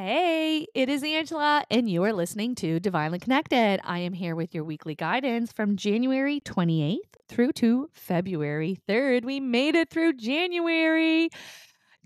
Hey, 0.00 0.68
it 0.74 0.88
is 0.88 1.02
Angela, 1.02 1.64
and 1.72 1.90
you 1.90 2.04
are 2.04 2.12
listening 2.12 2.54
to 2.54 2.78
Divinely 2.78 3.18
Connected. 3.18 3.80
I 3.82 3.98
am 3.98 4.12
here 4.12 4.36
with 4.36 4.54
your 4.54 4.62
weekly 4.62 4.94
guidance 4.94 5.50
from 5.50 5.74
January 5.74 6.38
28th 6.38 6.98
through 7.28 7.50
to 7.54 7.90
February 7.94 8.78
3rd. 8.88 9.24
We 9.24 9.40
made 9.40 9.74
it 9.74 9.90
through 9.90 10.12
January. 10.12 11.30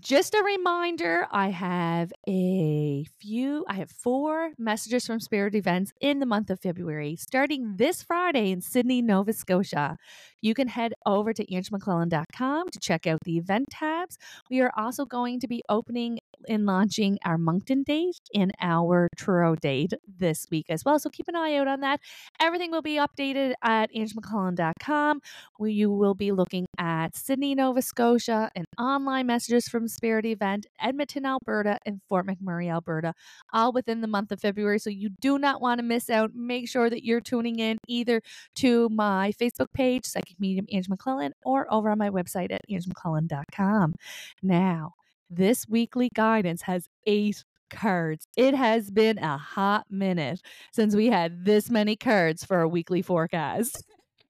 Just 0.03 0.33
a 0.33 0.43
reminder 0.43 1.27
I 1.31 1.47
have 1.51 2.11
a 2.27 3.05
few, 3.21 3.63
I 3.69 3.75
have 3.75 3.89
four 3.89 4.51
messages 4.57 5.07
from 5.07 5.21
Spirit 5.21 5.55
events 5.55 5.93
in 6.01 6.19
the 6.19 6.25
month 6.25 6.49
of 6.49 6.59
February, 6.59 7.15
starting 7.15 7.77
this 7.77 8.03
Friday 8.03 8.51
in 8.51 8.59
Sydney, 8.59 9.01
Nova 9.01 9.31
Scotia. 9.31 9.95
You 10.41 10.53
can 10.53 10.67
head 10.67 10.91
over 11.05 11.31
to 11.31 11.45
angemaclellan.com 11.45 12.69
to 12.71 12.79
check 12.79 13.07
out 13.07 13.19
the 13.23 13.37
event 13.37 13.69
tabs. 13.71 14.17
We 14.49 14.59
are 14.59 14.73
also 14.75 15.05
going 15.05 15.39
to 15.39 15.47
be 15.47 15.63
opening 15.69 16.19
and 16.49 16.65
launching 16.65 17.17
our 17.23 17.37
Moncton 17.37 17.83
date 17.83 18.19
and 18.35 18.51
our 18.59 19.07
Truro 19.15 19.55
date 19.55 19.93
this 20.05 20.45
week 20.51 20.65
as 20.67 20.83
well. 20.83 20.99
So 20.99 21.09
keep 21.09 21.29
an 21.29 21.37
eye 21.37 21.55
out 21.55 21.69
on 21.69 21.79
that. 21.79 22.01
Everything 22.41 22.71
will 22.71 22.81
be 22.81 22.95
updated 22.95 23.53
at 23.63 23.89
angemaclellan.com, 23.93 25.21
where 25.55 25.69
you 25.69 25.89
will 25.89 26.13
be 26.13 26.33
looking 26.33 26.65
at 26.77 27.15
Sydney, 27.15 27.55
Nova 27.55 27.81
Scotia, 27.81 28.51
and 28.53 28.65
online 28.77 29.27
messages 29.27 29.69
from 29.69 29.87
Spirit 29.93 30.25
Event, 30.25 30.65
Edmonton, 30.81 31.25
Alberta, 31.25 31.77
and 31.85 32.01
Fort 32.09 32.27
McMurray, 32.27 32.71
Alberta, 32.71 33.13
all 33.53 33.71
within 33.71 34.01
the 34.01 34.07
month 34.07 34.31
of 34.31 34.41
February. 34.41 34.79
So 34.79 34.89
you 34.89 35.09
do 35.21 35.37
not 35.37 35.61
want 35.61 35.79
to 35.79 35.83
miss 35.83 36.09
out. 36.09 36.31
Make 36.33 36.69
sure 36.69 36.89
that 36.89 37.05
you're 37.05 37.21
tuning 37.21 37.59
in 37.59 37.77
either 37.87 38.21
to 38.55 38.89
my 38.89 39.33
Facebook 39.39 39.71
page, 39.73 40.05
Psychic 40.05 40.39
Medium 40.39 40.65
Ange 40.71 40.89
MacLellan, 40.89 41.33
or 41.43 41.71
over 41.71 41.89
on 41.89 41.97
my 41.97 42.09
website 42.09 42.51
at 42.51 42.61
angemaclellan.com. 42.69 43.95
Now, 44.41 44.93
this 45.29 45.67
weekly 45.67 46.09
guidance 46.13 46.63
has 46.63 46.87
eight 47.05 47.43
cards. 47.69 48.27
It 48.37 48.53
has 48.53 48.91
been 48.91 49.17
a 49.17 49.37
hot 49.37 49.85
minute 49.89 50.41
since 50.71 50.95
we 50.95 51.07
had 51.07 51.45
this 51.45 51.69
many 51.69 51.95
cards 51.95 52.43
for 52.45 52.61
a 52.61 52.67
weekly 52.67 53.01
forecast. 53.01 53.83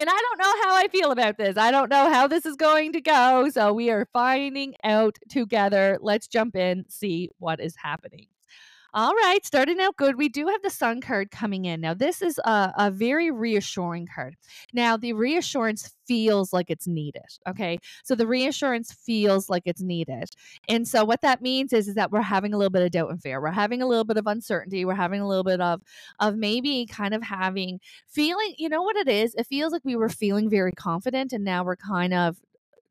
And 0.04 0.10
I 0.10 0.20
don't 0.20 0.38
know 0.38 0.64
how 0.64 0.76
I 0.76 0.90
feel 0.90 1.12
about 1.12 1.38
this. 1.38 1.56
I 1.56 1.72
don't 1.72 1.90
know 1.90 2.12
how 2.12 2.28
this 2.28 2.46
is 2.46 2.58
going 2.58 2.92
to 2.92 3.00
go. 3.00 3.50
So 3.50 3.72
we 3.72 3.90
are 3.90 4.06
finding 4.12 4.76
out 4.84 5.18
together. 5.30 5.98
Let's 6.02 6.28
jump 6.28 6.58
in, 6.58 6.84
see 6.90 7.30
what 7.40 7.62
is 7.62 7.78
happening. 7.78 8.28
All 8.96 9.16
right, 9.16 9.44
starting 9.44 9.80
out 9.80 9.98
good. 9.98 10.18
We 10.18 10.30
do 10.30 10.46
have 10.48 10.62
the 10.62 10.70
Sun 10.70 11.02
card 11.02 11.32
coming 11.32 11.66
in. 11.66 11.82
Now, 11.82 11.96
this 11.96 12.22
is 12.22 12.38
a, 12.46 12.72
a 12.78 12.92
very 12.92 13.32
reassuring 13.32 14.08
card. 14.14 14.36
Now, 14.72 14.98
the 14.98 15.14
reassurance 15.14 15.96
feels 16.06 16.54
like 16.54 16.70
it's 16.70 16.88
needed. 16.88 17.24
Okay. 17.48 17.80
So 18.04 18.14
the 18.14 18.28
reassurance 18.28 18.94
feels 18.94 19.50
like 19.50 19.64
it's 19.66 19.82
needed. 19.82 20.26
And 20.70 20.88
so 20.88 21.06
what 21.06 21.22
that 21.22 21.42
means 21.42 21.74
is, 21.74 21.88
is 21.88 21.96
that 21.96 22.12
we're 22.12 22.22
having 22.22 22.54
a 22.54 22.58
little 22.58 22.70
bit 22.70 22.84
of 22.84 22.92
doubt 22.92 23.10
and 23.10 23.20
fear. 23.20 23.42
We're 23.42 23.50
having 23.50 23.82
a 23.82 23.88
little 23.88 24.04
bit 24.04 24.18
of 24.18 24.28
uncertainty. 24.28 24.86
We're 24.86 24.94
having 24.94 25.22
a 25.22 25.28
little 25.28 25.44
bit 25.44 25.60
of 25.60 25.82
of 26.20 26.36
maybe 26.36 26.86
kind 26.86 27.16
of 27.16 27.24
having 27.24 27.80
feeling, 28.08 28.54
you 28.60 28.70
know 28.70 28.84
what 28.84 28.96
it 28.96 29.08
is? 29.08 29.34
It 29.36 29.48
feels 29.48 29.74
like 29.74 29.82
we 29.84 29.96
were 29.96 30.10
feeling 30.10 30.52
very 30.52 30.72
confident 30.72 31.34
and 31.34 31.44
now 31.44 31.64
we're 31.64 31.78
kind 31.78 32.14
of 32.14 32.38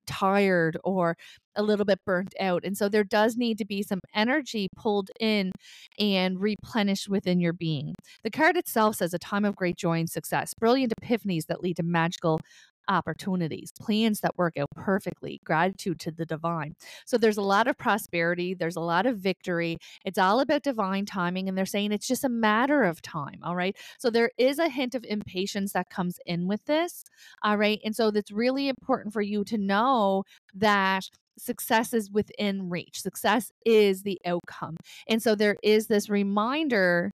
tired 0.06 0.77
or 0.84 1.16
a 1.56 1.62
little 1.62 1.84
bit 1.84 2.00
burnt 2.05 2.34
out. 2.41 2.64
And 2.64 2.77
so 2.77 2.89
there 2.89 3.05
does 3.05 3.36
need 3.36 3.58
to 3.58 3.64
be 3.64 3.83
some 3.83 4.00
energy 4.14 4.69
pulled 4.77 5.11
in 5.20 5.53
and 5.98 6.41
replenished 6.41 7.09
within 7.09 7.41
your 7.41 7.53
being. 7.53 7.94
The 8.25 8.31
card 8.31 8.56
itself 8.56 8.97
says 8.97 9.14
a 9.14 9.19
time 9.19 9.44
of 9.44 9.56
great 9.56 9.77
joy 9.77 10.00
and 10.00 10.11
success, 10.11 10.55
brilliant 10.55 10.92
epiphanies 11.00 11.47
that 11.47 11.62
lead 11.62 11.77
to 11.77 11.83
magical 11.83 12.41
opportunities, 12.88 13.72
plans 13.80 14.20
that 14.20 14.36
work 14.36 14.56
out 14.56 14.69
perfectly, 14.75 15.41
gratitude 15.44 16.00
to 16.00 16.11
the 16.11 16.27
divine. 16.27 16.75
So 17.06 17.19
there's 17.19 17.36
a 17.36 17.42
lot 17.42 17.69
of 17.69 17.78
prosperity, 17.78 18.55
there's 18.55 18.77
a 18.77 18.80
lot 18.80 19.06
of 19.06 19.19
victory. 19.19 19.78
It's 20.05 20.19
all 20.19 20.41
about 20.41 20.62
divine 20.62 21.06
timing, 21.06 21.48
and 21.48 21.56
they're 21.56 21.66
saying 21.66 21.92
it's 21.92 22.08
just 22.08 22.25
a 22.25 22.28
matter 22.28 22.83
of 22.83 23.03
time. 23.03 23.41
All 23.42 23.56
right. 23.56 23.77
So 23.98 24.10
there 24.10 24.30
is 24.38 24.58
a 24.58 24.69
hint 24.69 24.94
of 24.94 25.05
impatience 25.05 25.72
that 25.72 25.91
comes 25.91 26.19
in 26.26 26.48
with 26.48 26.65
this. 26.66 27.04
All 27.43 27.56
right. 27.56 27.81
And 27.84 27.94
so 27.94 28.10
that's 28.10 28.31
really 28.31 28.69
important 28.69 29.12
for 29.12 29.22
you 29.22 29.44
to 29.44 29.59
know 29.59 30.25
that 30.54 31.04
success 31.38 31.93
is 31.94 32.10
within 32.10 32.69
reach. 32.69 33.00
Success 33.00 33.50
is 33.64 34.03
the 34.03 34.20
outcome. 34.26 34.76
And 35.09 35.22
so 35.22 35.34
there 35.34 35.56
is 35.62 35.87
this 35.87 36.09
reminder 36.09 37.10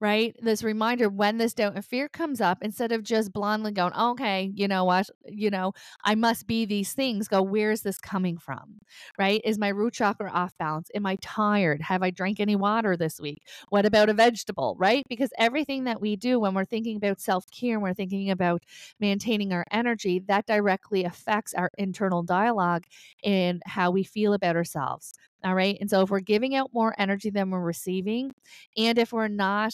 right? 0.00 0.34
This 0.40 0.62
reminder 0.62 1.08
when 1.10 1.36
this 1.36 1.52
doubt 1.52 1.74
and 1.74 1.84
fear 1.84 2.08
comes 2.08 2.40
up, 2.40 2.58
instead 2.62 2.90
of 2.90 3.02
just 3.02 3.32
blindly 3.32 3.72
going, 3.72 3.92
okay, 3.92 4.50
you 4.54 4.66
know 4.66 4.84
what, 4.84 5.10
you 5.26 5.50
know, 5.50 5.72
I 6.04 6.14
must 6.14 6.46
be 6.46 6.64
these 6.64 6.94
things, 6.94 7.28
go, 7.28 7.42
where 7.42 7.70
is 7.70 7.82
this 7.82 7.98
coming 7.98 8.38
from? 8.38 8.80
Right? 9.18 9.42
Is 9.44 9.58
my 9.58 9.68
root 9.68 9.92
chakra 9.94 10.30
off 10.30 10.56
balance? 10.58 10.90
Am 10.94 11.04
I 11.04 11.16
tired? 11.20 11.82
Have 11.82 12.02
I 12.02 12.10
drank 12.10 12.40
any 12.40 12.56
water 12.56 12.96
this 12.96 13.20
week? 13.20 13.42
What 13.68 13.84
about 13.84 14.08
a 14.08 14.14
vegetable? 14.14 14.74
Right? 14.78 15.04
Because 15.08 15.30
everything 15.38 15.84
that 15.84 16.00
we 16.00 16.16
do 16.16 16.40
when 16.40 16.54
we're 16.54 16.64
thinking 16.64 16.96
about 16.96 17.20
self 17.20 17.44
care, 17.50 17.78
we're 17.78 17.94
thinking 17.94 18.30
about 18.30 18.62
maintaining 19.00 19.52
our 19.52 19.66
energy, 19.70 20.20
that 20.28 20.46
directly 20.46 21.04
affects 21.04 21.52
our 21.54 21.70
internal 21.76 22.22
dialogue 22.22 22.84
and 23.22 23.62
how 23.66 23.90
we 23.90 24.02
feel 24.02 24.32
about 24.32 24.56
ourselves. 24.56 25.12
All 25.44 25.54
right. 25.54 25.76
And 25.80 25.88
so 25.88 26.02
if 26.02 26.10
we're 26.10 26.20
giving 26.20 26.54
out 26.54 26.70
more 26.72 26.94
energy 26.98 27.30
than 27.30 27.50
we're 27.50 27.60
receiving, 27.60 28.32
and 28.76 28.98
if 28.98 29.12
we're 29.12 29.28
not 29.28 29.72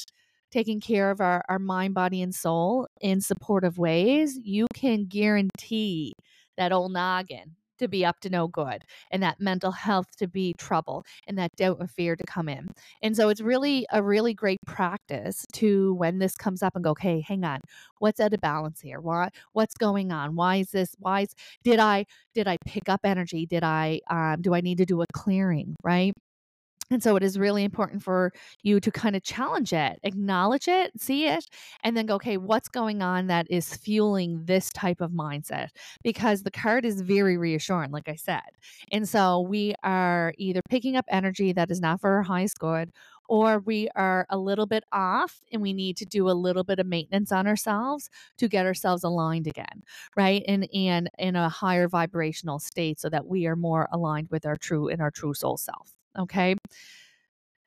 taking 0.50 0.80
care 0.80 1.10
of 1.10 1.20
our, 1.20 1.42
our 1.48 1.58
mind, 1.58 1.94
body, 1.94 2.22
and 2.22 2.34
soul 2.34 2.86
in 3.00 3.20
supportive 3.20 3.78
ways, 3.78 4.38
you 4.42 4.66
can 4.74 5.06
guarantee 5.06 6.12
that 6.56 6.72
old 6.72 6.92
noggin 6.92 7.56
to 7.78 7.88
be 7.88 8.04
up 8.04 8.20
to 8.20 8.30
no 8.30 8.48
good 8.48 8.84
and 9.10 9.22
that 9.22 9.40
mental 9.40 9.72
health 9.72 10.16
to 10.18 10.26
be 10.28 10.54
trouble 10.58 11.04
and 11.26 11.38
that 11.38 11.54
doubt 11.56 11.78
and 11.80 11.90
fear 11.90 12.16
to 12.16 12.24
come 12.24 12.48
in. 12.48 12.68
And 13.02 13.16
so 13.16 13.28
it's 13.28 13.40
really 13.40 13.86
a 13.92 14.02
really 14.02 14.34
great 14.34 14.60
practice 14.66 15.44
to 15.54 15.94
when 15.94 16.18
this 16.18 16.36
comes 16.36 16.62
up 16.62 16.74
and 16.74 16.84
go, 16.84 16.90
okay, 16.90 17.20
hang 17.20 17.44
on, 17.44 17.60
what's 17.98 18.20
out 18.20 18.32
of 18.34 18.40
balance 18.40 18.80
here? 18.80 19.00
Why 19.00 19.30
what's 19.52 19.74
going 19.74 20.12
on? 20.12 20.34
Why 20.36 20.56
is 20.56 20.70
this 20.70 20.94
why 20.98 21.22
is 21.22 21.34
did 21.64 21.78
I 21.80 22.06
did 22.34 22.48
I 22.48 22.56
pick 22.66 22.88
up 22.88 23.00
energy? 23.04 23.46
Did 23.46 23.62
I 23.64 24.00
um 24.10 24.42
do 24.42 24.54
I 24.54 24.60
need 24.60 24.78
to 24.78 24.86
do 24.86 25.02
a 25.02 25.06
clearing, 25.12 25.76
right? 25.82 26.12
And 26.90 27.02
so 27.02 27.16
it 27.16 27.22
is 27.22 27.38
really 27.38 27.64
important 27.64 28.02
for 28.02 28.32
you 28.62 28.78
to 28.80 28.90
kind 28.92 29.16
of 29.16 29.22
challenge 29.24 29.72
it, 29.72 29.98
acknowledge 30.04 30.68
it, 30.68 30.92
see 31.00 31.26
it, 31.26 31.46
and 31.82 31.96
then 31.96 32.06
go, 32.06 32.14
okay, 32.14 32.36
what's 32.36 32.68
going 32.68 33.02
on 33.02 33.26
that 33.26 33.46
is 33.50 33.74
fueling 33.76 34.44
this 34.44 34.70
type 34.70 35.00
of 35.00 35.10
mindset? 35.10 35.68
Because 36.04 36.42
the 36.44 36.50
card 36.50 36.84
is 36.84 37.00
very 37.00 37.36
reassuring, 37.36 37.90
like 37.90 38.08
I 38.08 38.14
said. 38.14 38.42
And 38.92 39.08
so 39.08 39.40
we 39.40 39.74
are 39.82 40.32
either 40.38 40.60
picking 40.68 40.96
up 40.96 41.06
energy 41.08 41.52
that 41.52 41.70
is 41.70 41.80
not 41.80 42.00
for 42.00 42.10
our 42.10 42.22
highest 42.22 42.58
good, 42.58 42.92
or 43.28 43.58
we 43.58 43.88
are 43.96 44.24
a 44.30 44.38
little 44.38 44.66
bit 44.66 44.84
off 44.92 45.40
and 45.52 45.60
we 45.60 45.72
need 45.72 45.96
to 45.96 46.04
do 46.04 46.30
a 46.30 46.32
little 46.32 46.62
bit 46.62 46.78
of 46.78 46.86
maintenance 46.86 47.32
on 47.32 47.46
ourselves 47.48 48.08
to 48.38 48.46
get 48.48 48.66
ourselves 48.66 49.02
aligned 49.02 49.48
again, 49.48 49.82
right? 50.16 50.44
And 50.46 50.68
and 50.72 51.10
in 51.18 51.34
a 51.34 51.48
higher 51.48 51.88
vibrational 51.88 52.60
state 52.60 53.00
so 53.00 53.08
that 53.10 53.26
we 53.26 53.46
are 53.46 53.56
more 53.56 53.88
aligned 53.92 54.28
with 54.30 54.46
our 54.46 54.56
true 54.56 54.88
and 54.88 55.02
our 55.02 55.10
true 55.10 55.34
soul 55.34 55.56
self. 55.56 55.95
Okay. 56.18 56.56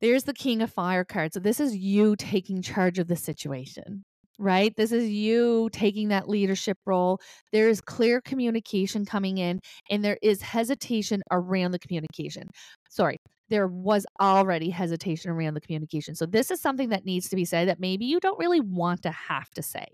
There's 0.01 0.23
the 0.23 0.33
King 0.33 0.61
of 0.61 0.71
Fire 0.71 1.03
card. 1.03 1.33
So 1.33 1.39
this 1.39 1.59
is 1.59 1.75
you 1.75 2.15
taking 2.15 2.61
charge 2.61 2.99
of 2.99 3.07
the 3.07 3.15
situation, 3.17 4.03
right? 4.37 4.73
This 4.77 4.91
is 4.93 5.09
you 5.09 5.69
taking 5.73 6.07
that 6.09 6.29
leadership 6.29 6.77
role. 6.85 7.19
There 7.51 7.67
is 7.67 7.81
clear 7.81 8.21
communication 8.21 9.05
coming 9.05 9.38
in, 9.39 9.59
and 9.89 10.03
there 10.03 10.17
is 10.21 10.41
hesitation 10.41 11.21
around 11.31 11.71
the 11.71 11.79
communication. 11.79 12.49
Sorry, 12.89 13.17
there 13.49 13.67
was 13.67 14.05
already 14.21 14.69
hesitation 14.69 15.31
around 15.31 15.55
the 15.55 15.61
communication. 15.61 16.15
So 16.15 16.25
this 16.25 16.49
is 16.49 16.61
something 16.61 16.89
that 16.89 17.03
needs 17.05 17.27
to 17.29 17.35
be 17.35 17.43
said 17.43 17.67
that 17.67 17.79
maybe 17.81 18.05
you 18.05 18.21
don't 18.21 18.39
really 18.39 18.61
want 18.61 19.01
to 19.03 19.11
have 19.11 19.49
to 19.51 19.61
say, 19.61 19.85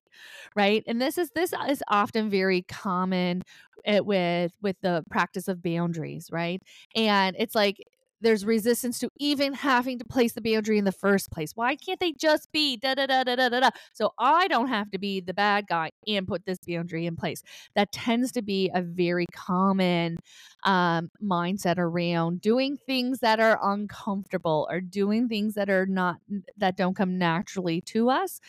right? 0.55 0.83
And 0.87 1.01
this 1.01 1.17
is 1.17 1.31
this 1.35 1.53
is 1.69 1.83
often 1.89 2.29
very 2.29 2.63
common 2.63 3.41
eh, 3.85 3.99
with 3.99 4.51
with 4.61 4.75
the 4.81 5.03
practice 5.09 5.47
of 5.47 5.61
boundaries, 5.63 6.29
right? 6.31 6.61
And 6.95 7.35
it's 7.39 7.55
like 7.55 7.77
there's 8.25 8.43
resistance 8.45 8.99
to 8.99 9.09
even 9.17 9.53
having 9.53 9.99
to 9.99 10.05
place 10.05 10.33
the 10.33 10.41
boundary 10.41 10.77
in 10.77 10.85
the 10.85 10.91
first 10.91 11.31
place. 11.31 11.51
Why 11.55 11.75
can't 11.75 11.99
they 11.99 12.11
just 12.13 12.51
be 12.51 12.75
da 12.75 12.95
da 12.95 13.05
da 13.05 13.23
da 13.23 13.35
da 13.35 13.49
da 13.49 13.59
da? 13.59 13.69
So 13.93 14.13
I 14.17 14.47
don't 14.47 14.67
have 14.67 14.89
to 14.91 14.97
be 14.97 15.21
the 15.21 15.33
bad 15.33 15.67
guy 15.67 15.91
and 16.07 16.27
put 16.27 16.45
this 16.45 16.57
boundary 16.67 17.05
in 17.05 17.15
place. 17.15 17.43
That 17.75 17.91
tends 17.91 18.31
to 18.33 18.41
be 18.41 18.71
a 18.73 18.81
very 18.81 19.27
common 19.31 20.17
um, 20.63 21.11
mindset 21.23 21.77
around 21.77 22.41
doing 22.41 22.77
things 22.77 23.19
that 23.19 23.39
are 23.39 23.59
uncomfortable 23.61 24.67
or 24.71 24.81
doing 24.81 25.29
things 25.29 25.53
that 25.53 25.69
are 25.69 25.85
not 25.85 26.17
that 26.57 26.75
don't 26.75 26.95
come 26.95 27.17
naturally 27.17 27.81
to 27.81 28.09
us 28.09 28.39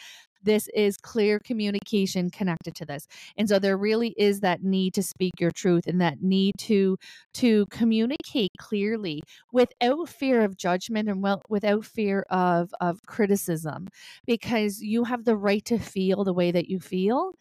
this 0.46 0.68
is 0.74 0.96
clear 0.96 1.40
communication 1.40 2.30
connected 2.30 2.74
to 2.76 2.86
this. 2.86 3.06
And 3.36 3.48
so 3.48 3.58
there 3.58 3.76
really 3.76 4.14
is 4.18 4.40
that 4.40 4.62
need 4.64 4.94
to 4.94 5.02
speak 5.02 5.34
your 5.40 5.50
truth 5.52 5.86
and 5.86 6.00
that 6.00 6.22
need 6.22 6.54
to 6.60 6.98
to 7.34 7.66
communicate 7.66 8.52
clearly 8.58 9.22
without 9.52 10.08
fear 10.08 10.42
of 10.42 10.56
judgment 10.56 11.08
and 11.08 11.22
well, 11.22 11.42
without 11.50 11.84
fear 11.84 12.24
of 12.30 12.72
of 12.80 13.02
criticism 13.06 13.88
because 14.26 14.80
you 14.80 15.04
have 15.04 15.24
the 15.24 15.36
right 15.36 15.64
to 15.66 15.78
feel 15.78 16.24
the 16.24 16.34
way 16.34 16.50
that 16.52 16.68
you 16.68 16.80
feel 16.80 17.32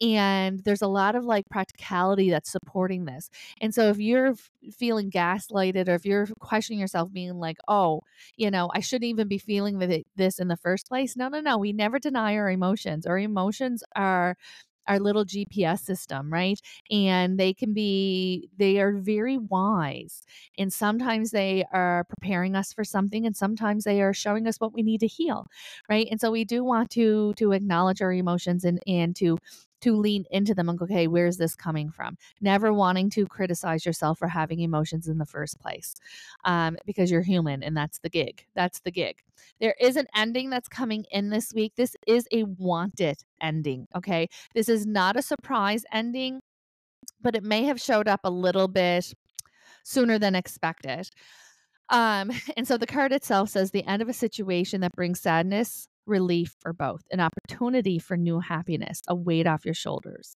and 0.00 0.60
there's 0.64 0.82
a 0.82 0.86
lot 0.88 1.14
of 1.14 1.24
like 1.24 1.48
practicality 1.50 2.30
that's 2.30 2.50
supporting 2.50 3.04
this. 3.04 3.30
And 3.60 3.74
so 3.74 3.88
if 3.88 3.98
you're 3.98 4.34
feeling 4.72 5.10
gaslighted 5.10 5.88
or 5.88 5.94
if 5.94 6.04
you're 6.04 6.26
questioning 6.40 6.80
yourself 6.80 7.12
being 7.12 7.34
like, 7.38 7.58
"Oh, 7.68 8.02
you 8.36 8.50
know, 8.50 8.70
I 8.74 8.80
shouldn't 8.80 9.08
even 9.08 9.28
be 9.28 9.38
feeling 9.38 9.78
this 10.16 10.38
in 10.38 10.48
the 10.48 10.56
first 10.56 10.88
place." 10.88 11.16
No, 11.16 11.28
no, 11.28 11.40
no. 11.40 11.58
We 11.58 11.72
never 11.72 11.98
deny 11.98 12.36
our 12.36 12.48
emotions. 12.54 13.06
Our 13.06 13.18
emotions 13.18 13.84
are 13.96 14.36
our 14.86 15.00
little 15.00 15.24
GPS 15.24 15.82
system, 15.82 16.30
right? 16.32 16.60
And 16.90 17.38
they 17.40 17.54
can 17.54 17.72
be, 17.72 18.50
they 18.58 18.78
are 18.80 18.92
very 18.92 19.38
wise. 19.38 20.22
And 20.58 20.72
sometimes 20.72 21.30
they 21.30 21.64
are 21.72 22.04
preparing 22.04 22.54
us 22.54 22.72
for 22.72 22.84
something, 22.84 23.24
and 23.26 23.34
sometimes 23.36 23.84
they 23.84 24.02
are 24.02 24.12
showing 24.12 24.46
us 24.46 24.58
what 24.58 24.74
we 24.74 24.82
need 24.82 25.00
to 25.00 25.06
heal, 25.06 25.46
right? 25.88 26.06
And 26.10 26.20
so 26.20 26.30
we 26.30 26.44
do 26.44 26.62
want 26.64 26.90
to 26.92 27.32
to 27.38 27.52
acknowledge 27.52 28.02
our 28.02 28.12
emotions 28.12 28.64
and 28.64 28.78
and 28.86 29.16
to 29.16 29.38
to 29.84 29.96
lean 29.96 30.24
into 30.30 30.54
them 30.54 30.68
and 30.68 30.78
go, 30.78 30.84
okay, 30.84 31.06
where's 31.06 31.36
this 31.36 31.54
coming 31.54 31.90
from? 31.90 32.16
Never 32.40 32.72
wanting 32.72 33.10
to 33.10 33.26
criticize 33.26 33.84
yourself 33.84 34.18
for 34.18 34.28
having 34.28 34.60
emotions 34.60 35.08
in 35.08 35.18
the 35.18 35.26
first 35.26 35.60
place 35.60 35.94
um, 36.44 36.76
because 36.86 37.10
you're 37.10 37.22
human 37.22 37.62
and 37.62 37.76
that's 37.76 37.98
the 37.98 38.08
gig. 38.08 38.46
That's 38.54 38.80
the 38.80 38.90
gig. 38.90 39.16
There 39.60 39.74
is 39.80 39.96
an 39.96 40.06
ending 40.14 40.50
that's 40.50 40.68
coming 40.68 41.04
in 41.10 41.28
this 41.28 41.52
week. 41.54 41.74
This 41.76 41.96
is 42.06 42.26
a 42.32 42.44
wanted 42.44 43.18
ending, 43.40 43.86
okay? 43.94 44.28
This 44.54 44.68
is 44.68 44.86
not 44.86 45.16
a 45.16 45.22
surprise 45.22 45.84
ending, 45.92 46.40
but 47.20 47.36
it 47.36 47.44
may 47.44 47.64
have 47.64 47.80
showed 47.80 48.08
up 48.08 48.20
a 48.24 48.30
little 48.30 48.68
bit 48.68 49.12
sooner 49.82 50.18
than 50.18 50.34
expected. 50.34 51.10
Um, 51.90 52.30
and 52.56 52.66
so 52.66 52.76
the 52.78 52.86
card 52.86 53.12
itself 53.12 53.50
says 53.50 53.70
the 53.70 53.86
end 53.86 54.02
of 54.02 54.08
a 54.08 54.14
situation 54.14 54.80
that 54.80 54.96
brings 54.96 55.20
sadness, 55.20 55.88
relief 56.06 56.56
or 56.64 56.72
both, 56.72 57.02
an 57.10 57.20
opportunity 57.20 57.98
for 57.98 58.16
new 58.16 58.40
happiness, 58.40 59.00
a 59.08 59.14
weight 59.14 59.46
off 59.46 59.64
your 59.64 59.74
shoulders. 59.74 60.34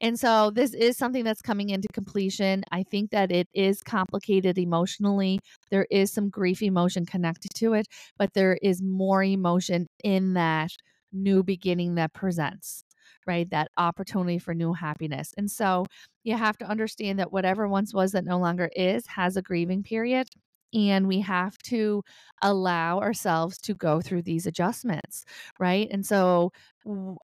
And 0.00 0.18
so 0.18 0.50
this 0.50 0.74
is 0.74 0.96
something 0.96 1.24
that's 1.24 1.42
coming 1.42 1.70
into 1.70 1.88
completion. 1.92 2.64
I 2.70 2.82
think 2.82 3.10
that 3.10 3.32
it 3.32 3.48
is 3.52 3.82
complicated 3.82 4.58
emotionally. 4.58 5.40
There 5.70 5.86
is 5.90 6.12
some 6.12 6.30
grief 6.30 6.62
emotion 6.62 7.06
connected 7.06 7.52
to 7.56 7.74
it, 7.74 7.86
but 8.16 8.34
there 8.34 8.58
is 8.62 8.82
more 8.82 9.22
emotion 9.22 9.86
in 10.04 10.34
that 10.34 10.70
new 11.12 11.42
beginning 11.42 11.96
that 11.96 12.12
presents 12.12 12.84
right? 13.26 13.50
That 13.50 13.68
opportunity 13.76 14.38
for 14.38 14.54
new 14.54 14.72
happiness. 14.72 15.34
And 15.36 15.50
so 15.50 15.84
you 16.24 16.36
have 16.36 16.56
to 16.58 16.64
understand 16.64 17.18
that 17.18 17.30
whatever 17.30 17.68
once 17.68 17.92
was 17.92 18.12
that 18.12 18.24
no 18.24 18.38
longer 18.38 18.70
is 18.74 19.06
has 19.06 19.36
a 19.36 19.42
grieving 19.42 19.82
period 19.82 20.28
and 20.74 21.06
we 21.08 21.20
have 21.20 21.56
to 21.58 22.02
allow 22.42 23.00
ourselves 23.00 23.58
to 23.58 23.74
go 23.74 24.00
through 24.00 24.22
these 24.22 24.46
adjustments 24.46 25.24
right? 25.58 25.88
And 25.90 26.04
so 26.06 26.52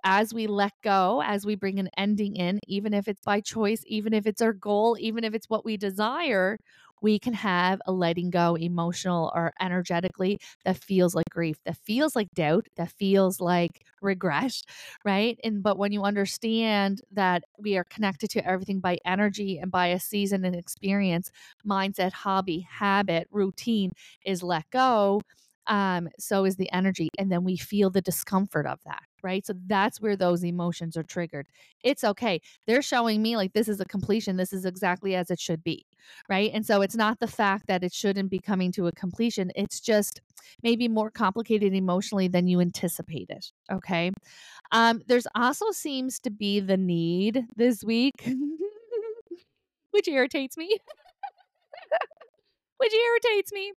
as 0.04 0.34
we 0.34 0.46
let 0.46 0.72
go 0.82 1.22
as 1.24 1.46
we 1.46 1.54
bring 1.54 1.78
an 1.78 1.88
ending 1.96 2.36
in 2.36 2.60
even 2.66 2.92
if 2.92 3.08
it's 3.08 3.22
by 3.22 3.40
choice 3.40 3.82
even 3.86 4.12
if 4.12 4.26
it's 4.26 4.42
our 4.42 4.52
goal 4.52 4.96
even 5.00 5.24
if 5.24 5.34
it's 5.34 5.48
what 5.48 5.64
we 5.64 5.76
desire 5.76 6.58
we 7.04 7.18
can 7.18 7.34
have 7.34 7.80
a 7.86 7.92
letting 7.92 8.30
go 8.30 8.54
emotional 8.56 9.30
or 9.34 9.52
energetically 9.60 10.38
that 10.64 10.78
feels 10.78 11.14
like 11.14 11.26
grief, 11.30 11.58
that 11.66 11.76
feels 11.76 12.16
like 12.16 12.28
doubt, 12.34 12.66
that 12.76 12.90
feels 12.90 13.40
like 13.40 13.84
regret, 14.00 14.62
right? 15.04 15.38
And 15.44 15.62
but 15.62 15.76
when 15.76 15.92
you 15.92 16.02
understand 16.02 17.02
that 17.12 17.44
we 17.58 17.76
are 17.76 17.84
connected 17.84 18.30
to 18.30 18.46
everything 18.46 18.80
by 18.80 18.96
energy 19.04 19.58
and 19.58 19.70
by 19.70 19.88
a 19.88 20.00
season 20.00 20.44
and 20.46 20.56
experience, 20.56 21.30
mindset, 21.68 22.12
hobby, 22.12 22.66
habit, 22.70 23.28
routine 23.30 23.92
is 24.24 24.42
let 24.42 24.64
go 24.70 25.20
um, 25.66 26.08
so 26.18 26.44
is 26.44 26.56
the 26.56 26.70
energy. 26.72 27.08
And 27.18 27.30
then 27.32 27.44
we 27.44 27.56
feel 27.56 27.90
the 27.90 28.02
discomfort 28.02 28.66
of 28.66 28.80
that, 28.84 29.02
right? 29.24 29.44
So 29.44 29.54
that's 29.66 30.00
where 30.00 30.16
those 30.16 30.44
emotions 30.44 30.96
are 30.96 31.02
triggered. 31.02 31.48
It's 31.82 32.04
okay. 32.04 32.40
They're 32.66 32.82
showing 32.82 33.22
me 33.22 33.36
like 33.36 33.54
this 33.54 33.68
is 33.68 33.80
a 33.80 33.84
completion. 33.86 34.36
This 34.36 34.52
is 34.52 34.66
exactly 34.66 35.14
as 35.16 35.30
it 35.30 35.40
should 35.40 35.64
be, 35.64 35.86
right? 36.28 36.50
And 36.52 36.64
so 36.64 36.82
it's 36.82 36.94
not 36.94 37.18
the 37.18 37.26
fact 37.26 37.66
that 37.66 37.82
it 37.82 37.92
shouldn't 37.92 38.30
be 38.30 38.38
coming 38.38 38.70
to 38.72 38.86
a 38.86 38.92
completion. 38.92 39.50
It's 39.56 39.80
just 39.80 40.20
maybe 40.62 40.86
more 40.86 41.10
complicated 41.10 41.74
emotionally 41.74 42.28
than 42.28 42.46
you 42.46 42.60
anticipated. 42.60 43.46
Okay. 43.72 44.12
Um, 44.70 45.00
there's 45.06 45.26
also 45.34 45.70
seems 45.72 46.20
to 46.20 46.30
be 46.30 46.60
the 46.60 46.76
need 46.76 47.46
this 47.56 47.82
week, 47.82 48.28
which 49.90 50.06
irritates 50.06 50.56
me. 50.56 50.76
which 52.78 52.92
irritates 52.92 53.52
me 53.52 53.72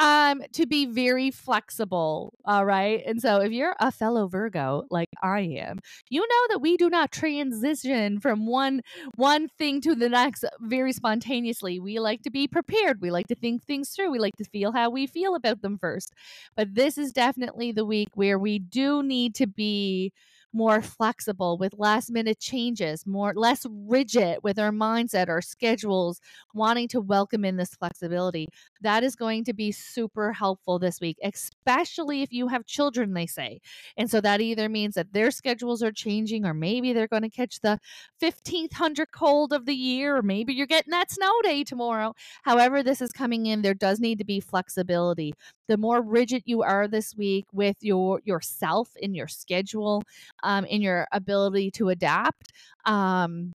um 0.00 0.42
to 0.52 0.66
be 0.66 0.86
very 0.86 1.30
flexible 1.30 2.34
all 2.44 2.64
right? 2.64 3.02
And 3.06 3.20
so 3.20 3.40
if 3.40 3.52
you're 3.52 3.76
a 3.80 3.92
fellow 3.92 4.26
virgo 4.28 4.84
like 4.90 5.10
i 5.22 5.40
am 5.40 5.78
you 6.08 6.20
know 6.20 6.46
that 6.50 6.60
we 6.60 6.76
do 6.76 6.88
not 6.90 7.12
transition 7.12 8.18
from 8.20 8.46
one 8.46 8.80
one 9.16 9.48
thing 9.48 9.80
to 9.82 9.94
the 9.94 10.08
next 10.08 10.44
very 10.60 10.92
spontaneously. 10.92 11.78
We 11.80 11.98
like 12.00 12.22
to 12.22 12.30
be 12.30 12.48
prepared. 12.48 13.00
We 13.00 13.10
like 13.10 13.26
to 13.28 13.34
think 13.34 13.64
things 13.64 13.90
through. 13.90 14.10
We 14.10 14.18
like 14.18 14.36
to 14.36 14.44
feel 14.44 14.72
how 14.72 14.90
we 14.90 15.06
feel 15.06 15.34
about 15.34 15.62
them 15.62 15.78
first. 15.78 16.12
But 16.56 16.74
this 16.74 16.98
is 16.98 17.12
definitely 17.12 17.72
the 17.72 17.84
week 17.84 18.08
where 18.14 18.38
we 18.38 18.58
do 18.58 19.02
need 19.02 19.34
to 19.36 19.46
be 19.46 20.12
more 20.52 20.82
flexible 20.82 21.56
with 21.58 21.74
last 21.78 22.10
minute 22.10 22.38
changes, 22.38 23.06
more 23.06 23.32
less 23.34 23.66
rigid 23.68 24.38
with 24.42 24.58
our 24.58 24.70
mindset, 24.70 25.28
our 25.28 25.40
schedules, 25.42 26.20
wanting 26.54 26.88
to 26.88 27.00
welcome 27.00 27.44
in 27.44 27.56
this 27.56 27.74
flexibility. 27.74 28.48
That 28.80 29.04
is 29.04 29.16
going 29.16 29.44
to 29.44 29.52
be 29.52 29.72
super 29.72 30.32
helpful 30.32 30.78
this 30.78 31.00
week, 31.00 31.18
especially 31.22 32.22
if 32.22 32.32
you 32.32 32.48
have 32.48 32.66
children, 32.66 33.14
they 33.14 33.26
say. 33.26 33.60
And 33.96 34.10
so 34.10 34.20
that 34.20 34.40
either 34.40 34.68
means 34.68 34.94
that 34.94 35.12
their 35.12 35.30
schedules 35.30 35.82
are 35.82 35.92
changing, 35.92 36.44
or 36.44 36.54
maybe 36.54 36.92
they're 36.92 37.06
going 37.06 37.22
to 37.22 37.30
catch 37.30 37.60
the 37.60 37.78
1500 38.18 39.12
cold 39.12 39.52
of 39.52 39.66
the 39.66 39.74
year, 39.74 40.16
or 40.16 40.22
maybe 40.22 40.54
you're 40.54 40.66
getting 40.66 40.90
that 40.90 41.10
snow 41.10 41.32
day 41.42 41.64
tomorrow. 41.64 42.14
However, 42.42 42.82
this 42.82 43.00
is 43.00 43.10
coming 43.10 43.46
in, 43.46 43.62
there 43.62 43.74
does 43.74 44.00
need 44.00 44.18
to 44.18 44.24
be 44.24 44.40
flexibility. 44.40 45.34
The 45.70 45.76
more 45.76 46.02
rigid 46.02 46.42
you 46.46 46.64
are 46.64 46.88
this 46.88 47.14
week 47.16 47.46
with 47.52 47.76
your 47.80 48.20
yourself 48.24 48.90
in 48.96 49.14
your 49.14 49.28
schedule, 49.28 50.02
um, 50.42 50.64
in 50.64 50.82
your 50.82 51.06
ability 51.12 51.70
to 51.78 51.90
adapt, 51.90 52.52
um, 52.86 53.52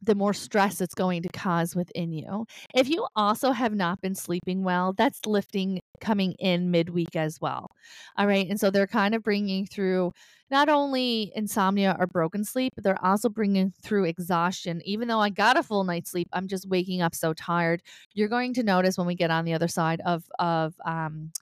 the 0.00 0.14
more 0.14 0.32
stress 0.32 0.80
it's 0.80 0.94
going 0.94 1.22
to 1.22 1.28
cause 1.30 1.74
within 1.74 2.12
you. 2.12 2.46
If 2.74 2.88
you 2.88 3.06
also 3.16 3.52
have 3.52 3.74
not 3.74 4.00
been 4.00 4.14
sleeping 4.14 4.62
well, 4.62 4.92
that's 4.92 5.26
lifting 5.26 5.80
coming 6.00 6.32
in 6.38 6.70
midweek 6.70 7.16
as 7.16 7.40
well. 7.40 7.70
All 8.16 8.26
right. 8.26 8.48
And 8.48 8.60
so 8.60 8.70
they're 8.70 8.86
kind 8.86 9.14
of 9.14 9.22
bringing 9.22 9.66
through 9.66 10.12
not 10.50 10.68
only 10.68 11.32
insomnia 11.34 11.96
or 11.98 12.06
broken 12.06 12.44
sleep, 12.44 12.72
but 12.74 12.84
they're 12.84 13.04
also 13.04 13.28
bringing 13.28 13.72
through 13.82 14.04
exhaustion. 14.04 14.80
Even 14.84 15.08
though 15.08 15.20
I 15.20 15.30
got 15.30 15.58
a 15.58 15.62
full 15.62 15.84
night's 15.84 16.10
sleep, 16.10 16.28
I'm 16.32 16.48
just 16.48 16.68
waking 16.68 17.02
up 17.02 17.14
so 17.14 17.34
tired. 17.34 17.82
You're 18.14 18.28
going 18.28 18.54
to 18.54 18.62
notice 18.62 18.96
when 18.96 19.06
we 19.06 19.14
get 19.14 19.30
on 19.30 19.44
the 19.44 19.54
other 19.54 19.68
side 19.68 20.00
of, 20.06 20.24
of, 20.38 20.74
um, 20.84 21.32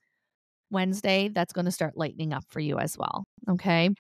Wednesday, 0.71 1.29
that's 1.29 1.53
going 1.53 1.67
to 1.67 1.71
start 1.71 1.97
lightening 1.97 2.33
up 2.33 2.43
for 2.49 2.59
you 2.59 2.79
as 2.79 2.99
well. 2.99 3.25
Okay. 3.49 3.91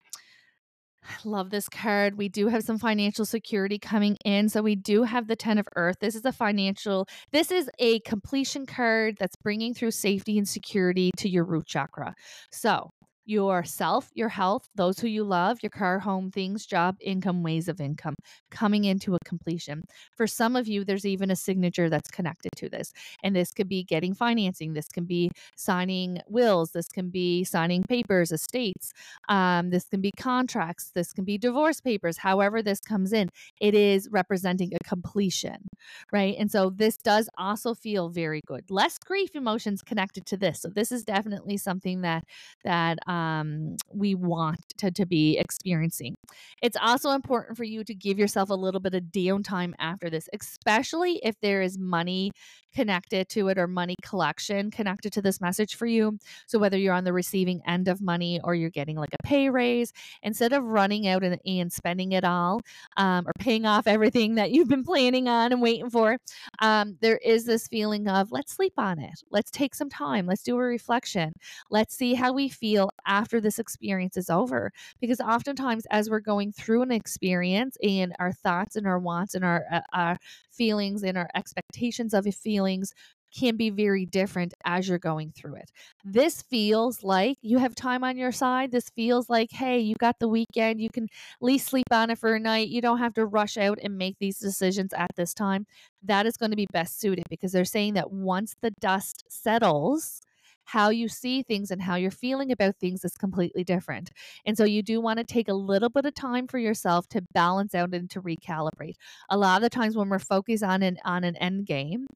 I 1.08 1.28
love 1.28 1.50
this 1.50 1.68
card. 1.68 2.16
We 2.16 2.28
do 2.28 2.48
have 2.48 2.62
some 2.62 2.78
financial 2.78 3.24
security 3.24 3.78
coming 3.78 4.16
in. 4.24 4.48
So 4.48 4.62
we 4.62 4.74
do 4.74 5.04
have 5.04 5.28
the 5.28 5.36
10 5.36 5.58
of 5.58 5.68
earth. 5.76 5.96
This 6.00 6.14
is 6.14 6.24
a 6.24 6.32
financial, 6.32 7.06
this 7.32 7.50
is 7.50 7.70
a 7.78 8.00
completion 8.00 8.66
card 8.66 9.16
that's 9.18 9.36
bringing 9.36 9.74
through 9.74 9.92
safety 9.92 10.36
and 10.38 10.48
security 10.48 11.10
to 11.18 11.28
your 11.28 11.44
root 11.44 11.66
chakra. 11.66 12.14
So 12.50 12.90
yourself, 13.26 14.10
your 14.14 14.28
health, 14.28 14.68
those 14.74 14.98
who 14.98 15.08
you 15.08 15.24
love, 15.24 15.58
your 15.62 15.70
car, 15.70 15.98
home, 15.98 16.30
things, 16.30 16.64
job, 16.64 16.96
income, 17.00 17.42
ways 17.42 17.68
of 17.68 17.80
income 17.80 18.14
coming 18.50 18.84
into 18.84 19.14
a 19.14 19.18
completion. 19.24 19.82
For 20.16 20.26
some 20.26 20.56
of 20.56 20.68
you, 20.68 20.84
there's 20.84 21.04
even 21.04 21.30
a 21.30 21.36
signature 21.36 21.90
that's 21.90 22.10
connected 22.10 22.50
to 22.56 22.68
this. 22.68 22.92
And 23.22 23.34
this 23.34 23.52
could 23.52 23.68
be 23.68 23.82
getting 23.84 24.14
financing, 24.14 24.72
this 24.72 24.88
can 24.88 25.04
be 25.04 25.30
signing 25.56 26.20
wills, 26.28 26.70
this 26.70 26.88
can 26.88 27.10
be 27.10 27.44
signing 27.44 27.82
papers, 27.82 28.32
estates, 28.32 28.92
um, 29.28 29.70
this 29.70 29.84
can 29.84 30.00
be 30.00 30.12
contracts, 30.16 30.90
this 30.94 31.12
can 31.12 31.24
be 31.24 31.36
divorce 31.36 31.80
papers. 31.80 32.18
However, 32.18 32.62
this 32.62 32.80
comes 32.80 33.12
in, 33.12 33.28
it 33.60 33.74
is 33.74 34.08
representing 34.10 34.72
a 34.74 34.78
completion, 34.84 35.68
right? 36.12 36.36
And 36.38 36.50
so 36.50 36.70
this 36.70 36.96
does 36.96 37.28
also 37.36 37.74
feel 37.74 38.08
very 38.08 38.40
good. 38.46 38.70
Less 38.70 38.98
grief 38.98 39.34
emotions 39.34 39.82
connected 39.82 40.26
to 40.26 40.36
this. 40.36 40.60
So 40.60 40.68
this 40.68 40.92
is 40.92 41.04
definitely 41.04 41.56
something 41.56 42.02
that 42.02 42.24
that 42.64 42.98
um, 43.16 43.76
we 43.92 44.14
want 44.14 44.60
to, 44.78 44.90
to 44.90 45.06
be 45.06 45.38
experiencing. 45.38 46.14
It's 46.62 46.76
also 46.80 47.10
important 47.10 47.56
for 47.56 47.64
you 47.64 47.84
to 47.84 47.94
give 47.94 48.18
yourself 48.18 48.50
a 48.50 48.54
little 48.54 48.80
bit 48.80 48.94
of 48.94 49.04
downtime 49.04 49.72
after 49.78 50.10
this, 50.10 50.28
especially 50.32 51.20
if 51.22 51.34
there 51.40 51.62
is 51.62 51.78
money 51.78 52.30
connected 52.74 53.26
to 53.30 53.48
it 53.48 53.56
or 53.56 53.66
money 53.66 53.94
collection 54.02 54.70
connected 54.70 55.10
to 55.10 55.22
this 55.22 55.40
message 55.40 55.76
for 55.76 55.86
you. 55.86 56.18
So, 56.46 56.58
whether 56.58 56.76
you're 56.76 56.92
on 56.92 57.04
the 57.04 57.12
receiving 57.12 57.62
end 57.66 57.88
of 57.88 58.02
money 58.02 58.38
or 58.44 58.54
you're 58.54 58.70
getting 58.70 58.96
like 58.96 59.14
a 59.14 59.26
pay 59.26 59.48
raise, 59.48 59.92
instead 60.22 60.52
of 60.52 60.62
running 60.62 61.08
out 61.08 61.24
and, 61.24 61.38
and 61.46 61.72
spending 61.72 62.12
it 62.12 62.24
all 62.24 62.60
um, 62.98 63.26
or 63.26 63.32
paying 63.38 63.64
off 63.64 63.86
everything 63.86 64.34
that 64.34 64.50
you've 64.50 64.68
been 64.68 64.84
planning 64.84 65.26
on 65.26 65.52
and 65.52 65.62
waiting 65.62 65.88
for, 65.88 66.18
um, 66.60 66.98
there 67.00 67.18
is 67.24 67.46
this 67.46 67.66
feeling 67.66 68.08
of 68.08 68.30
let's 68.30 68.52
sleep 68.52 68.74
on 68.76 68.98
it. 68.98 69.22
Let's 69.30 69.50
take 69.50 69.74
some 69.74 69.88
time. 69.88 70.26
Let's 70.26 70.42
do 70.42 70.56
a 70.56 70.62
reflection. 70.62 71.32
Let's 71.70 71.96
see 71.96 72.12
how 72.14 72.34
we 72.34 72.48
feel 72.50 72.90
after 73.06 73.40
this 73.40 73.58
experience 73.58 74.16
is 74.16 74.30
over. 74.30 74.72
Because 75.00 75.20
oftentimes, 75.20 75.86
as 75.90 76.10
we're 76.10 76.20
going 76.20 76.52
through 76.52 76.82
an 76.82 76.92
experience 76.92 77.76
and 77.82 78.14
our 78.18 78.32
thoughts 78.32 78.76
and 78.76 78.86
our 78.86 78.98
wants 78.98 79.34
and 79.34 79.44
our, 79.44 79.64
uh, 79.70 79.80
our 79.92 80.16
feelings 80.50 81.02
and 81.02 81.16
our 81.16 81.28
expectations 81.34 82.14
of 82.14 82.26
feelings 82.34 82.92
can 83.36 83.56
be 83.56 83.70
very 83.70 84.06
different 84.06 84.54
as 84.64 84.88
you're 84.88 84.98
going 84.98 85.30
through 85.32 85.56
it. 85.56 85.70
This 86.04 86.42
feels 86.42 87.02
like 87.02 87.36
you 87.42 87.58
have 87.58 87.74
time 87.74 88.02
on 88.02 88.16
your 88.16 88.32
side. 88.32 88.72
This 88.72 88.88
feels 88.90 89.28
like, 89.28 89.50
hey, 89.52 89.78
you 89.78 89.94
got 89.96 90.18
the 90.18 90.28
weekend. 90.28 90.80
You 90.80 90.88
can 90.90 91.04
at 91.04 91.10
least 91.42 91.68
sleep 91.68 91.86
on 91.90 92.10
it 92.10 92.18
for 92.18 92.34
a 92.34 92.40
night. 92.40 92.68
You 92.68 92.80
don't 92.80 92.98
have 92.98 93.14
to 93.14 93.26
rush 93.26 93.56
out 93.56 93.78
and 93.82 93.98
make 93.98 94.16
these 94.18 94.38
decisions 94.38 94.92
at 94.94 95.10
this 95.16 95.34
time. 95.34 95.66
That 96.02 96.26
is 96.26 96.36
going 96.36 96.50
to 96.50 96.56
be 96.56 96.66
best 96.72 97.00
suited 97.00 97.24
because 97.28 97.52
they're 97.52 97.64
saying 97.64 97.94
that 97.94 98.10
once 98.10 98.56
the 98.62 98.72
dust 98.80 99.24
settles, 99.28 100.22
how 100.66 100.90
you 100.90 101.08
see 101.08 101.42
things 101.42 101.70
and 101.70 101.80
how 101.80 101.94
you're 101.94 102.10
feeling 102.10 102.50
about 102.50 102.76
things 102.76 103.04
is 103.04 103.16
completely 103.16 103.64
different. 103.64 104.10
And 104.44 104.56
so 104.56 104.64
you 104.64 104.82
do 104.82 105.00
want 105.00 105.18
to 105.18 105.24
take 105.24 105.48
a 105.48 105.54
little 105.54 105.88
bit 105.88 106.04
of 106.04 106.14
time 106.14 106.48
for 106.48 106.58
yourself 106.58 107.08
to 107.10 107.22
balance 107.32 107.74
out 107.74 107.94
and 107.94 108.10
to 108.10 108.20
recalibrate. 108.20 108.96
A 109.30 109.38
lot 109.38 109.56
of 109.56 109.62
the 109.62 109.70
times 109.70 109.96
when 109.96 110.08
we're 110.08 110.18
focused 110.18 110.64
on 110.64 110.82
an 110.82 110.98
on 111.04 111.22
an 111.22 111.36
end 111.36 111.66
game, 111.66 112.08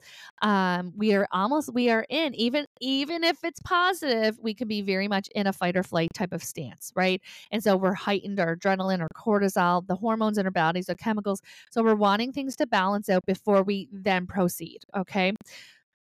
um, 0.43 0.93
we 0.97 1.15
are 1.15 1.29
almost 1.33 1.73
we 1.73 1.91
are 1.91 2.05
in 2.11 2.35
even 2.35 2.67
even 2.81 3.23
if 3.23 3.39
it's 3.45 3.61
positive, 3.61 4.37
we 4.43 4.53
can 4.53 4.67
be 4.67 4.83
very 4.83 5.07
much 5.07 5.29
in 5.35 5.47
a 5.47 5.53
fight 5.53 5.77
or 5.77 5.85
flight 5.85 6.11
type 6.13 6.33
of 6.33 6.43
stance, 6.43 6.93
right? 6.97 7.23
And 7.53 7.63
so 7.63 7.77
we're 7.77 7.95
heightened 7.95 8.41
our 8.41 8.57
adrenaline 8.57 9.01
or 9.01 9.09
cortisol, 9.17 9.87
the 9.87 9.97
hormones 9.97 10.39
in 10.39 10.47
our 10.47 10.51
bodies, 10.51 10.87
the 10.87 10.97
chemicals. 10.97 11.41
So 11.71 11.85
we're 11.85 11.95
wanting 11.95 12.33
things 12.33 12.57
to 12.57 12.67
balance 12.67 13.09
out 13.09 13.25
before 13.27 13.63
we 13.63 13.89
then 13.93 14.27
proceed. 14.27 14.81
Okay 14.97 15.35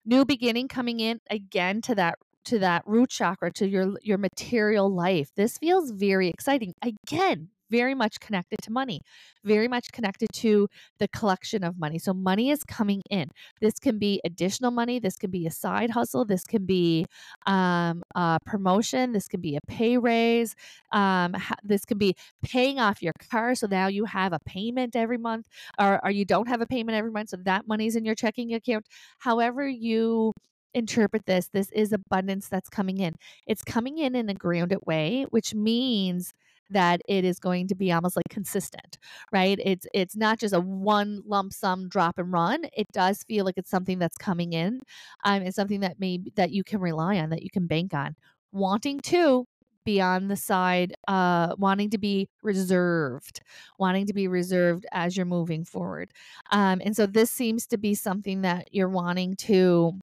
new 0.06 0.26
beginning 0.26 0.68
coming 0.68 1.00
in 1.00 1.20
again 1.30 1.82
to 1.82 1.94
that 1.94 2.18
to 2.46 2.60
that 2.60 2.84
root 2.86 3.10
chakra 3.10 3.52
to 3.52 3.68
your 3.68 3.94
your 4.02 4.18
material 4.18 4.94
life 4.94 5.30
this 5.36 5.58
feels 5.58 5.92
very 5.92 6.28
exciting 6.28 6.74
again 6.82 7.50
very 7.70 7.94
much 7.94 8.20
connected 8.20 8.58
to 8.64 8.72
money, 8.72 9.02
very 9.44 9.68
much 9.68 9.92
connected 9.92 10.28
to 10.34 10.68
the 10.98 11.08
collection 11.10 11.64
of 11.64 11.78
money. 11.78 12.00
So, 12.00 12.14
money 12.14 12.50
is 12.50 12.64
coming 12.64 13.02
in. 13.10 13.30
This 13.62 13.74
can 13.80 13.98
be 13.98 14.22
additional 14.26 14.72
money. 14.72 15.00
This 15.00 15.16
can 15.16 15.32
be 15.32 15.46
a 15.46 15.52
side 15.52 15.92
hustle. 15.92 16.26
This 16.26 16.44
can 16.44 16.66
be 16.66 17.06
um, 17.46 18.04
a 18.16 18.40
promotion. 18.46 19.12
This 19.12 19.28
can 19.28 19.42
be 19.42 19.56
a 19.56 19.62
pay 19.68 19.98
raise. 19.98 20.56
Um, 20.92 21.36
this 21.64 21.86
can 21.86 21.98
be 21.98 22.16
paying 22.44 22.80
off 22.80 23.02
your 23.02 23.14
car. 23.32 23.56
So 23.56 23.68
now 23.68 23.88
you 23.88 24.06
have 24.06 24.34
a 24.34 24.40
payment 24.40 24.96
every 24.96 25.18
month, 25.18 25.48
or, 25.80 26.04
or 26.04 26.12
you 26.12 26.26
don't 26.26 26.48
have 26.48 26.62
a 26.62 26.66
payment 26.66 26.98
every 26.98 27.12
month. 27.12 27.30
So 27.30 27.38
that 27.44 27.68
money's 27.68 27.96
in 27.96 28.06
your 28.06 28.16
checking 28.16 28.54
account. 28.54 28.88
However, 29.20 29.68
you 29.68 30.34
interpret 30.74 31.26
this, 31.26 31.50
this 31.50 31.72
is 31.72 31.92
abundance 31.94 32.48
that's 32.50 32.70
coming 32.70 33.00
in. 33.00 33.16
It's 33.48 33.64
coming 33.64 33.98
in 33.98 34.16
in 34.16 34.30
a 34.30 34.34
grounded 34.34 34.80
way, 34.86 35.26
which 35.30 35.54
means 35.56 36.34
that 36.72 37.02
it 37.08 37.26
is 37.26 37.40
going 37.40 37.68
to 37.68 37.76
be 37.76 37.92
almost 37.92 38.16
like 38.16 38.26
consistent 38.30 39.00
right? 39.32 39.60
It's 39.64 39.88
it's 39.94 40.16
not 40.16 40.40
just 40.40 40.54
a 40.54 40.60
one 40.60 41.22
lump 41.26 41.54
sum 41.54 41.90
drop 41.90 42.18
and 42.18 42.32
run. 42.32 42.66
It 42.76 42.88
does 42.94 43.24
feel 43.24 43.46
like 43.46 43.58
it's 43.58 43.70
something 43.70 44.00
that's 44.00 44.18
coming 44.18 44.54
in 44.54 44.82
um 45.26 45.42
it's 45.44 45.56
something 45.56 45.82
that 45.82 46.00
may 46.00 46.20
that 46.36 46.52
you 46.52 46.64
can 46.64 46.80
rely 46.82 47.18
on 47.18 47.30
that 47.30 47.44
you 47.44 47.50
can 47.52 47.68
bank 47.68 47.94
on. 47.94 48.16
Wanting 48.52 49.00
to 49.02 49.46
be 49.86 50.02
on 50.02 50.28
the 50.28 50.36
side 50.36 50.94
uh 51.08 51.56
wanting 51.58 51.90
to 51.90 51.98
be 51.98 52.28
reserved 52.44 53.42
wanting 53.80 54.06
to 54.06 54.14
be 54.14 54.28
reserved 54.28 54.86
as 54.92 55.16
you're 55.18 55.26
moving 55.26 55.64
forward. 55.66 56.12
Um 56.52 56.82
and 56.84 56.96
so 56.96 57.06
this 57.06 57.32
seems 57.32 57.66
to 57.68 57.78
be 57.78 57.96
something 57.96 58.42
that 58.42 58.68
you're 58.74 58.90
wanting 58.90 59.36
to 59.38 60.00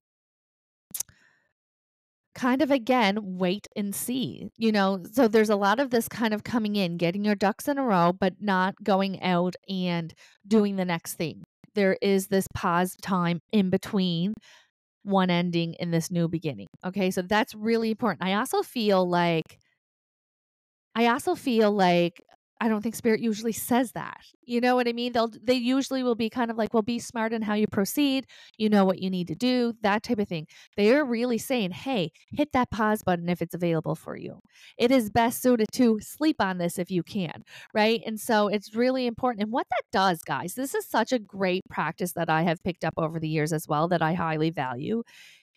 kind 2.37 2.61
of 2.61 2.71
again 2.71 3.17
wait 3.21 3.67
and 3.75 3.93
see 3.95 4.49
you 4.57 4.71
know? 4.71 5.03
So 5.11 5.27
there's 5.27 5.49
a 5.49 5.57
lot 5.57 5.79
of 5.79 5.89
this 5.91 6.07
kind 6.07 6.33
of 6.33 6.43
coming 6.45 6.75
in 6.77 6.97
getting 6.97 7.25
your 7.25 7.35
ducks 7.35 7.67
in 7.67 7.77
a 7.77 7.83
row 7.83 8.13
but 8.13 8.35
not 8.39 8.75
going 8.83 9.21
out 9.23 9.55
and 9.67 10.13
doing 10.47 10.77
the 10.77 10.85
next 10.85 11.15
thing. 11.15 11.43
There 11.75 11.97
is 12.01 12.27
this 12.27 12.47
pause 12.55 12.95
time 13.01 13.39
in 13.51 13.69
between 13.69 14.33
one 15.03 15.29
ending 15.29 15.75
in 15.79 15.91
this 15.91 16.11
new 16.11 16.27
beginning 16.27 16.67
okay? 16.85 17.11
So 17.11 17.21
that's 17.23 17.55
really 17.55 17.91
important. 17.91 18.23
I 18.23 18.35
also 18.35 18.63
feel 18.63 19.07
like 19.09 19.59
i 20.95 21.07
also 21.07 21.35
feel 21.35 21.71
like 21.71 22.21
I 22.59 22.67
don't 22.67 22.81
think 22.81 22.95
spirit 22.95 23.19
usually 23.19 23.51
says 23.51 23.91
that. 23.93 24.21
You 24.43 24.61
know 24.61 24.75
what 24.75 24.87
I 24.87 24.93
mean? 24.93 25.13
They'll 25.13 25.31
they 25.43 25.53
usually 25.53 26.03
will 26.03 26.15
be 26.15 26.29
kind 26.29 26.49
of 26.49 26.57
like, 26.57 26.73
well, 26.73 26.83
be 26.83 26.99
smart 26.99 27.33
in 27.33 27.41
how 27.41 27.53
you 27.53 27.67
proceed. 27.67 28.25
You 28.57 28.69
know 28.69 28.85
what 28.85 28.99
you 28.99 29.09
need 29.09 29.27
to 29.27 29.35
do, 29.35 29.73
that 29.81 30.03
type 30.03 30.19
of 30.19 30.27
thing. 30.27 30.47
They 30.75 30.93
are 30.93 31.05
really 31.05 31.37
saying, 31.37 31.71
hey, 31.71 32.11
hit 32.31 32.51
that 32.53 32.71
pause 32.71 33.03
button 33.03 33.29
if 33.29 33.41
it's 33.41 33.53
available 33.53 33.95
for 33.95 34.15
you. 34.15 34.39
It 34.77 34.91
is 34.91 35.09
best 35.09 35.41
suited 35.41 35.67
to 35.73 35.99
sleep 36.01 36.37
on 36.39 36.57
this 36.57 36.79
if 36.79 36.89
you 36.89 37.03
can, 37.03 37.43
right? 37.73 38.01
And 38.05 38.19
so 38.19 38.47
it's 38.47 38.75
really 38.75 39.05
important. 39.05 39.43
And 39.43 39.51
what 39.51 39.67
that 39.69 39.83
does, 39.91 40.21
guys, 40.23 40.55
this 40.55 40.73
is 40.73 40.87
such 40.87 41.11
a 41.11 41.19
great 41.19 41.63
practice 41.69 42.13
that 42.13 42.29
I 42.29 42.43
have 42.43 42.63
picked 42.63 42.83
up 42.83 42.95
over 42.97 43.19
the 43.19 43.29
years 43.29 43.53
as 43.53 43.67
well 43.67 43.87
that 43.89 44.01
I 44.01 44.13
highly 44.13 44.49
value 44.49 45.03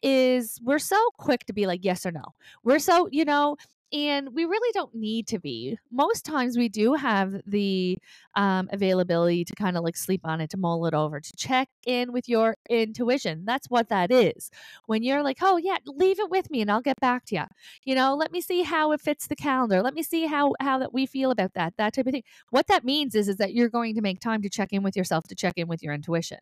is 0.02 0.58
we're 0.62 0.78
so 0.78 0.96
quick 1.18 1.44
to 1.46 1.52
be 1.52 1.66
like 1.66 1.80
yes 1.84 2.06
or 2.06 2.10
no. 2.10 2.24
We're 2.64 2.78
so, 2.78 3.08
you 3.10 3.24
know, 3.24 3.56
and 3.92 4.34
we 4.34 4.44
really 4.44 4.72
don't 4.72 4.94
need 4.94 5.26
to 5.28 5.38
be. 5.38 5.76
Most 5.90 6.24
times 6.24 6.56
we 6.56 6.68
do 6.68 6.94
have 6.94 7.40
the 7.46 7.98
um, 8.36 8.68
availability 8.72 9.44
to 9.44 9.54
kind 9.54 9.76
of 9.76 9.82
like 9.82 9.96
sleep 9.96 10.20
on 10.24 10.40
it, 10.40 10.50
to 10.50 10.56
mull 10.56 10.86
it 10.86 10.94
over, 10.94 11.20
to 11.20 11.32
check 11.36 11.68
in 11.86 12.12
with 12.12 12.28
your 12.28 12.56
intuition. 12.68 13.44
That's 13.44 13.68
what 13.68 13.88
that 13.88 14.12
is. 14.12 14.50
When 14.86 15.02
you're 15.02 15.22
like, 15.22 15.38
oh, 15.42 15.56
yeah, 15.56 15.78
leave 15.86 16.20
it 16.20 16.30
with 16.30 16.50
me 16.50 16.60
and 16.60 16.70
I'll 16.70 16.80
get 16.80 17.00
back 17.00 17.24
to 17.26 17.34
you. 17.34 17.44
You 17.84 17.94
know, 17.94 18.14
let 18.14 18.32
me 18.32 18.40
see 18.40 18.62
how 18.62 18.92
it 18.92 19.00
fits 19.00 19.26
the 19.26 19.36
calendar. 19.36 19.82
Let 19.82 19.94
me 19.94 20.02
see 20.02 20.26
how, 20.26 20.52
how 20.60 20.78
that 20.78 20.94
we 20.94 21.06
feel 21.06 21.30
about 21.30 21.54
that, 21.54 21.74
that 21.76 21.94
type 21.94 22.06
of 22.06 22.12
thing. 22.12 22.22
What 22.50 22.68
that 22.68 22.84
means 22.84 23.14
is, 23.14 23.28
is 23.28 23.36
that 23.36 23.54
you're 23.54 23.68
going 23.68 23.94
to 23.96 24.02
make 24.02 24.20
time 24.20 24.42
to 24.42 24.50
check 24.50 24.72
in 24.72 24.82
with 24.82 24.96
yourself, 24.96 25.24
to 25.28 25.34
check 25.34 25.54
in 25.56 25.66
with 25.66 25.82
your 25.82 25.94
intuition. 25.94 26.38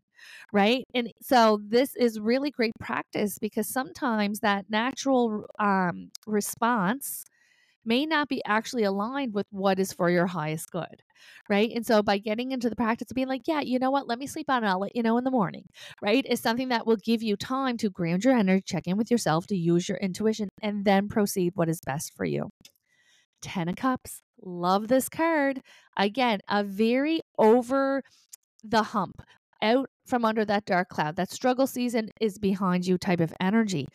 Right. 0.53 0.87
And 0.95 1.13
so 1.23 1.61
this 1.67 1.97
is 1.97 2.21
really 2.21 2.51
great 2.51 2.73
practice 2.79 3.39
because 3.39 3.69
sometimes 3.69 4.41
that 4.41 4.67
natural 4.69 5.47
um, 5.59 6.11
response 6.27 7.25
may 7.89 8.05
not 8.05 8.29
be 8.29 8.43
actually 8.45 8.85
aligned 8.85 9.33
with 9.33 9.47
what 9.51 9.79
is 9.79 9.95
for 9.95 10.11
your 10.11 10.27
highest 10.27 10.71
good. 10.71 11.03
Right. 11.49 11.73
And 11.75 11.85
so 11.85 12.03
by 12.03 12.19
getting 12.19 12.53
into 12.53 12.69
the 12.69 12.77
practice 12.77 13.11
of 13.11 13.15
being 13.15 13.29
like, 13.29 13.49
yeah, 13.49 13.61
you 13.61 13.79
know 13.79 13.91
what, 13.91 14.07
let 14.07 14.19
me 14.19 14.27
sleep 14.27 14.51
on 14.51 14.63
it. 14.63 14.69
I'll 14.69 14.79
let 14.79 14.95
you 14.95 15.03
know 15.03 15.17
in 15.17 15.25
the 15.25 15.31
morning. 15.31 15.65
Right. 16.03 16.25
Is 16.29 16.41
something 16.41 16.69
that 16.69 16.87
will 16.87 16.99
give 16.99 17.23
you 17.23 17.37
time 17.37 17.79
to 17.79 17.89
ground 17.89 18.25
your 18.25 18.35
energy, 18.35 18.63
check 18.67 18.87
in 18.87 18.99
with 18.99 19.11
yourself, 19.11 19.47
to 19.47 19.57
use 19.57 19.89
your 19.89 19.99
intuition, 19.99 20.51
and 20.63 20.85
then 20.85 21.09
proceed 21.09 21.53
what 21.55 21.71
is 21.71 21.81
best 21.81 22.13
for 22.15 22.27
you. 22.27 22.51
Ten 23.41 23.69
of 23.69 23.77
Cups. 23.77 24.21
Love 24.45 24.89
this 24.89 25.09
card. 25.09 25.63
Again, 25.97 26.41
a 26.49 26.63
very 26.63 27.23
over 27.39 28.03
the 28.63 28.83
hump, 28.83 29.23
out 29.63 29.89
from 30.07 30.25
under 30.25 30.45
that 30.45 30.67
dark 30.67 30.89
cloud. 30.91 31.17
That 31.17 31.31
struggle 31.31 31.67
season 31.67 32.11
is 32.21 32.39
behind 32.39 32.87
you 32.87 32.99
type 32.99 33.21
of 33.21 33.33
energy 33.41 33.89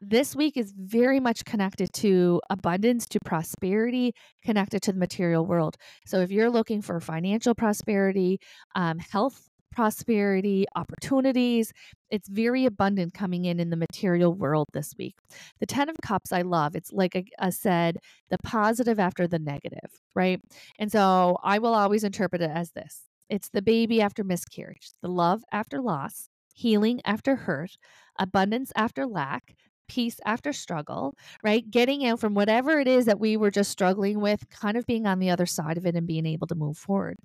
this 0.00 0.36
week 0.36 0.56
is 0.56 0.72
very 0.76 1.20
much 1.20 1.44
connected 1.44 1.92
to 1.94 2.40
abundance, 2.50 3.06
to 3.08 3.20
prosperity, 3.24 4.12
connected 4.44 4.82
to 4.82 4.92
the 4.92 4.98
material 4.98 5.46
world. 5.46 5.76
So 6.06 6.20
if 6.20 6.30
you're 6.30 6.50
looking 6.50 6.82
for 6.82 7.00
financial 7.00 7.54
prosperity, 7.54 8.38
um, 8.74 8.98
health 8.98 9.48
prosperity, 9.74 10.66
opportunities, 10.76 11.72
it's 12.10 12.28
very 12.28 12.64
abundant 12.64 13.12
coming 13.12 13.44
in 13.44 13.58
in 13.58 13.70
the 13.70 13.76
material 13.76 14.32
world 14.32 14.68
this 14.72 14.94
week. 14.98 15.14
The 15.58 15.66
10 15.66 15.88
of 15.88 15.96
cups 16.02 16.32
I 16.32 16.42
love. 16.42 16.76
It's 16.76 16.92
like 16.92 17.16
I, 17.16 17.24
I 17.38 17.50
said, 17.50 17.98
the 18.30 18.38
positive 18.44 19.00
after 19.00 19.26
the 19.26 19.38
negative, 19.38 19.90
right? 20.14 20.40
And 20.78 20.92
so 20.92 21.38
I 21.42 21.58
will 21.58 21.74
always 21.74 22.04
interpret 22.04 22.40
it 22.40 22.50
as 22.50 22.70
this. 22.72 23.02
It's 23.28 23.48
the 23.48 23.62
baby 23.62 24.00
after 24.00 24.22
miscarriage, 24.22 24.92
the 25.02 25.08
love 25.08 25.42
after 25.50 25.80
loss, 25.80 26.28
healing 26.54 27.00
after 27.04 27.34
hurt, 27.34 27.76
abundance 28.18 28.70
after 28.76 29.06
lack, 29.06 29.56
peace 29.88 30.18
after 30.24 30.52
struggle, 30.52 31.14
right? 31.42 31.68
Getting 31.70 32.06
out 32.06 32.20
from 32.20 32.34
whatever 32.34 32.80
it 32.80 32.88
is 32.88 33.06
that 33.06 33.20
we 33.20 33.36
were 33.36 33.50
just 33.50 33.70
struggling 33.70 34.20
with, 34.20 34.48
kind 34.50 34.76
of 34.76 34.86
being 34.86 35.06
on 35.06 35.18
the 35.18 35.30
other 35.30 35.46
side 35.46 35.76
of 35.76 35.86
it 35.86 35.94
and 35.94 36.06
being 36.06 36.26
able 36.26 36.46
to 36.48 36.54
move 36.54 36.76
forward. 36.76 37.16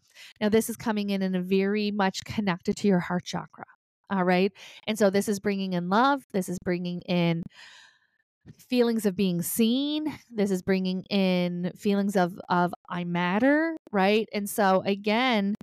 Now, 0.41 0.49
this 0.49 0.69
is 0.69 0.75
coming 0.75 1.09
in 1.09 1.21
in 1.21 1.35
a 1.35 1.41
very 1.41 1.91
much 1.91 2.23
connected 2.23 2.77
to 2.77 2.87
your 2.87 2.99
heart 2.99 3.25
chakra. 3.25 3.65
All 4.11 4.23
right. 4.23 4.51
And 4.87 4.97
so 4.97 5.09
this 5.09 5.29
is 5.29 5.39
bringing 5.39 5.73
in 5.73 5.89
love. 5.89 6.23
This 6.31 6.49
is 6.49 6.57
bringing 6.63 7.01
in 7.01 7.43
feelings 8.57 9.05
of 9.05 9.15
being 9.15 9.41
seen. 9.41 10.11
This 10.31 10.49
is 10.49 10.63
bringing 10.63 11.03
in 11.09 11.71
feelings 11.77 12.15
of 12.15 12.39
of 12.49 12.73
I 12.89 13.03
matter, 13.03 13.77
right? 13.91 14.27
And 14.33 14.49
so 14.49 14.81
again, 14.85 15.55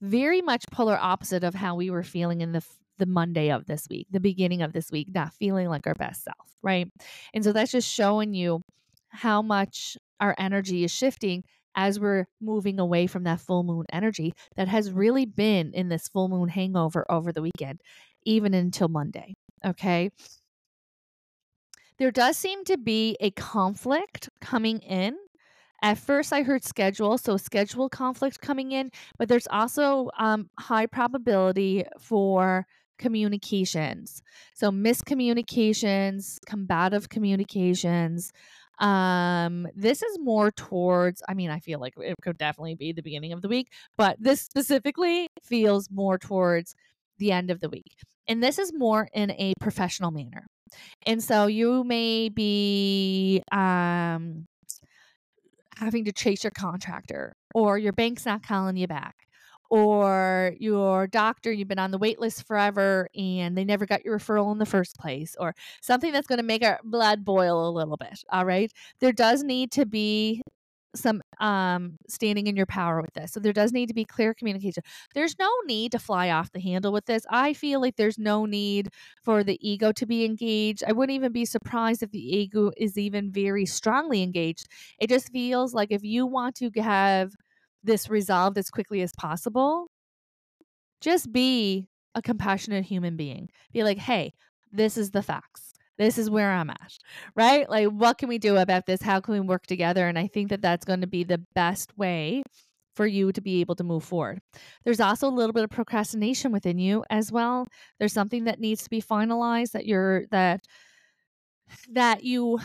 very 0.00 0.42
much 0.42 0.64
polar 0.70 0.96
opposite 1.00 1.42
of 1.42 1.54
how 1.54 1.74
we 1.74 1.90
were 1.90 2.04
feeling 2.04 2.40
in 2.40 2.52
the 2.52 2.62
the 2.98 3.06
Monday 3.06 3.50
of 3.50 3.66
this 3.66 3.86
week, 3.88 4.06
the 4.10 4.20
beginning 4.20 4.62
of 4.62 4.72
this 4.72 4.90
week, 4.90 5.08
not 5.14 5.32
feeling 5.34 5.68
like 5.68 5.86
our 5.86 5.94
best 5.94 6.24
self, 6.24 6.56
right? 6.62 6.90
And 7.34 7.44
so 7.44 7.52
that's 7.52 7.72
just 7.72 7.92
showing 7.92 8.34
you 8.34 8.62
how 9.08 9.42
much 9.42 9.96
our 10.20 10.34
energy 10.38 10.84
is 10.84 10.90
shifting 10.90 11.44
as 11.74 12.00
we're 12.00 12.26
moving 12.40 12.80
away 12.80 13.06
from 13.06 13.24
that 13.24 13.40
full 13.40 13.62
moon 13.62 13.84
energy 13.92 14.34
that 14.56 14.68
has 14.68 14.90
really 14.90 15.24
been 15.26 15.72
in 15.72 15.88
this 15.88 16.08
full 16.08 16.28
moon 16.28 16.48
hangover 16.48 17.06
over 17.10 17.32
the 17.32 17.42
weekend, 17.42 17.80
even 18.24 18.52
until 18.52 18.88
Monday. 18.88 19.34
Okay. 19.64 20.10
There 21.98 22.10
does 22.10 22.36
seem 22.36 22.64
to 22.64 22.76
be 22.76 23.16
a 23.20 23.30
conflict 23.32 24.28
coming 24.40 24.78
in. 24.80 25.16
At 25.82 25.98
first, 25.98 26.32
I 26.32 26.42
heard 26.42 26.64
schedule, 26.64 27.18
so 27.18 27.36
schedule 27.36 27.88
conflict 27.88 28.40
coming 28.40 28.72
in, 28.72 28.90
but 29.16 29.28
there's 29.28 29.46
also 29.48 30.10
um, 30.18 30.50
high 30.58 30.86
probability 30.86 31.84
for 32.00 32.66
communications. 32.98 34.22
So, 34.54 34.70
miscommunications, 34.70 36.38
combative 36.46 37.08
communications. 37.08 38.32
Um, 38.78 39.66
this 39.74 40.02
is 40.02 40.18
more 40.20 40.52
towards, 40.52 41.20
I 41.28 41.34
mean, 41.34 41.50
I 41.50 41.58
feel 41.58 41.80
like 41.80 41.94
it 41.96 42.14
could 42.22 42.38
definitely 42.38 42.76
be 42.76 42.92
the 42.92 43.02
beginning 43.02 43.32
of 43.32 43.42
the 43.42 43.48
week, 43.48 43.72
but 43.96 44.16
this 44.20 44.40
specifically 44.40 45.26
feels 45.42 45.88
more 45.90 46.16
towards 46.16 46.76
the 47.18 47.32
end 47.32 47.50
of 47.50 47.60
the 47.60 47.68
week. 47.68 47.96
And 48.28 48.40
this 48.42 48.58
is 48.58 48.72
more 48.72 49.08
in 49.12 49.32
a 49.32 49.54
professional 49.60 50.12
manner. 50.12 50.46
And 51.06 51.22
so 51.22 51.46
you 51.46 51.82
may 51.82 52.28
be 52.28 53.42
um, 53.50 54.46
having 55.76 56.04
to 56.04 56.12
chase 56.12 56.44
your 56.44 56.50
contractor, 56.50 57.32
or 57.54 57.78
your 57.78 57.92
bank's 57.92 58.26
not 58.26 58.42
calling 58.42 58.76
you 58.76 58.86
back, 58.86 59.14
or 59.70 60.54
your 60.58 61.06
doctor, 61.06 61.52
you've 61.52 61.68
been 61.68 61.78
on 61.78 61.90
the 61.90 61.98
wait 61.98 62.18
list 62.20 62.46
forever 62.46 63.08
and 63.14 63.56
they 63.56 63.64
never 63.64 63.86
got 63.86 64.04
your 64.04 64.18
referral 64.18 64.52
in 64.52 64.58
the 64.58 64.66
first 64.66 64.96
place, 64.98 65.36
or 65.38 65.54
something 65.82 66.12
that's 66.12 66.26
going 66.26 66.38
to 66.38 66.42
make 66.44 66.64
our 66.64 66.80
blood 66.84 67.24
boil 67.24 67.68
a 67.68 67.72
little 67.72 67.96
bit. 67.96 68.22
All 68.30 68.44
right. 68.46 68.72
There 69.00 69.12
does 69.12 69.42
need 69.42 69.72
to 69.72 69.86
be 69.86 70.42
some 70.96 71.20
um 71.38 71.98
standing 72.08 72.46
in 72.46 72.56
your 72.56 72.66
power 72.66 73.02
with 73.02 73.12
this. 73.12 73.30
So 73.32 73.40
there 73.40 73.52
does 73.52 73.72
need 73.72 73.88
to 73.88 73.94
be 73.94 74.04
clear 74.06 74.32
communication. 74.34 74.82
There's 75.14 75.38
no 75.38 75.50
need 75.66 75.92
to 75.92 75.98
fly 75.98 76.30
off 76.30 76.50
the 76.52 76.60
handle 76.60 76.92
with 76.92 77.04
this. 77.04 77.24
I 77.30 77.52
feel 77.52 77.80
like 77.80 77.96
there's 77.96 78.18
no 78.18 78.46
need 78.46 78.88
for 79.22 79.44
the 79.44 79.58
ego 79.66 79.92
to 79.92 80.06
be 80.06 80.24
engaged. 80.24 80.82
I 80.86 80.92
wouldn't 80.92 81.14
even 81.14 81.30
be 81.32 81.44
surprised 81.44 82.02
if 82.02 82.10
the 82.10 82.36
ego 82.36 82.72
is 82.78 82.96
even 82.96 83.30
very 83.30 83.66
strongly 83.66 84.22
engaged. 84.22 84.66
It 84.98 85.10
just 85.10 85.30
feels 85.30 85.74
like 85.74 85.92
if 85.92 86.02
you 86.04 86.26
want 86.26 86.56
to 86.56 86.70
have 86.80 87.34
this 87.82 88.10
resolved 88.10 88.58
as 88.58 88.70
quickly 88.70 89.02
as 89.02 89.12
possible, 89.16 89.88
just 91.00 91.32
be 91.32 91.88
a 92.14 92.22
compassionate 92.22 92.84
human 92.84 93.16
being. 93.16 93.48
Be 93.72 93.84
like, 93.84 93.98
"Hey, 93.98 94.34
this 94.72 94.96
is 94.96 95.10
the 95.10 95.22
facts 95.22 95.68
this 95.98 96.16
is 96.16 96.30
where 96.30 96.52
I'm 96.52 96.70
at, 96.70 96.92
right? 97.34 97.68
Like, 97.68 97.88
what 97.88 98.18
can 98.18 98.28
we 98.28 98.38
do 98.38 98.56
about 98.56 98.86
this? 98.86 99.02
How 99.02 99.20
can 99.20 99.34
we 99.34 99.40
work 99.40 99.66
together? 99.66 100.06
And 100.06 100.18
I 100.18 100.28
think 100.28 100.48
that 100.50 100.62
that's 100.62 100.84
going 100.84 101.00
to 101.00 101.06
be 101.08 101.24
the 101.24 101.44
best 101.54 101.96
way 101.98 102.44
for 102.94 103.06
you 103.06 103.32
to 103.32 103.40
be 103.40 103.60
able 103.60 103.74
to 103.76 103.84
move 103.84 104.04
forward. 104.04 104.40
There's 104.84 105.00
also 105.00 105.28
a 105.28 105.30
little 105.30 105.52
bit 105.52 105.64
of 105.64 105.70
procrastination 105.70 106.52
within 106.52 106.78
you 106.78 107.04
as 107.10 107.30
well. 107.30 107.66
There's 107.98 108.12
something 108.12 108.44
that 108.44 108.60
needs 108.60 108.84
to 108.84 108.90
be 108.90 109.02
finalized 109.02 109.72
that 109.72 109.86
you're, 109.86 110.26
that, 110.30 110.60
that 111.92 112.24
you, 112.24 112.60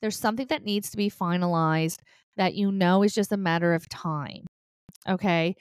there's 0.00 0.18
something 0.18 0.46
that 0.48 0.64
needs 0.64 0.90
to 0.90 0.96
be 0.96 1.10
finalized 1.10 1.98
that 2.40 2.54
you 2.54 2.72
know 2.72 3.02
is 3.04 3.14
just 3.14 3.32
a 3.32 3.36
matter 3.36 3.74
of 3.74 3.88
time. 3.90 4.46
Okay. 5.08 5.54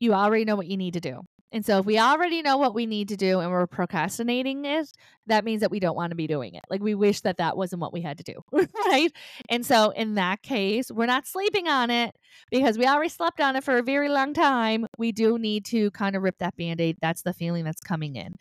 You 0.00 0.14
already 0.14 0.46
know 0.46 0.56
what 0.56 0.66
you 0.66 0.78
need 0.78 0.94
to 0.94 1.00
do. 1.00 1.20
And 1.54 1.64
so 1.64 1.78
if 1.78 1.86
we 1.86 2.00
already 2.00 2.42
know 2.42 2.56
what 2.56 2.74
we 2.74 2.84
need 2.84 3.08
to 3.10 3.16
do 3.16 3.38
and 3.38 3.48
we're 3.48 3.68
procrastinating 3.68 4.64
it, 4.64 4.90
that 5.28 5.44
means 5.44 5.60
that 5.60 5.70
we 5.70 5.78
don't 5.78 5.94
want 5.94 6.10
to 6.10 6.16
be 6.16 6.26
doing 6.26 6.54
it. 6.54 6.64
Like 6.68 6.82
we 6.82 6.96
wish 6.96 7.20
that 7.20 7.36
that 7.36 7.56
wasn't 7.56 7.80
what 7.80 7.92
we 7.92 8.00
had 8.00 8.18
to 8.18 8.24
do, 8.24 8.44
right? 8.86 9.12
And 9.48 9.64
so 9.64 9.90
in 9.90 10.16
that 10.16 10.42
case, 10.42 10.90
we're 10.90 11.06
not 11.06 11.28
sleeping 11.28 11.68
on 11.68 11.90
it 11.90 12.16
because 12.50 12.76
we 12.76 12.86
already 12.86 13.08
slept 13.08 13.40
on 13.40 13.54
it 13.54 13.62
for 13.62 13.78
a 13.78 13.84
very 13.84 14.08
long 14.08 14.34
time. 14.34 14.84
We 14.98 15.12
do 15.12 15.38
need 15.38 15.64
to 15.66 15.92
kind 15.92 16.16
of 16.16 16.22
rip 16.22 16.38
that 16.38 16.56
band-aid. 16.56 16.96
That's 17.00 17.22
the 17.22 17.32
feeling 17.32 17.64
that's 17.64 17.80
coming 17.80 18.16
in. 18.16 18.34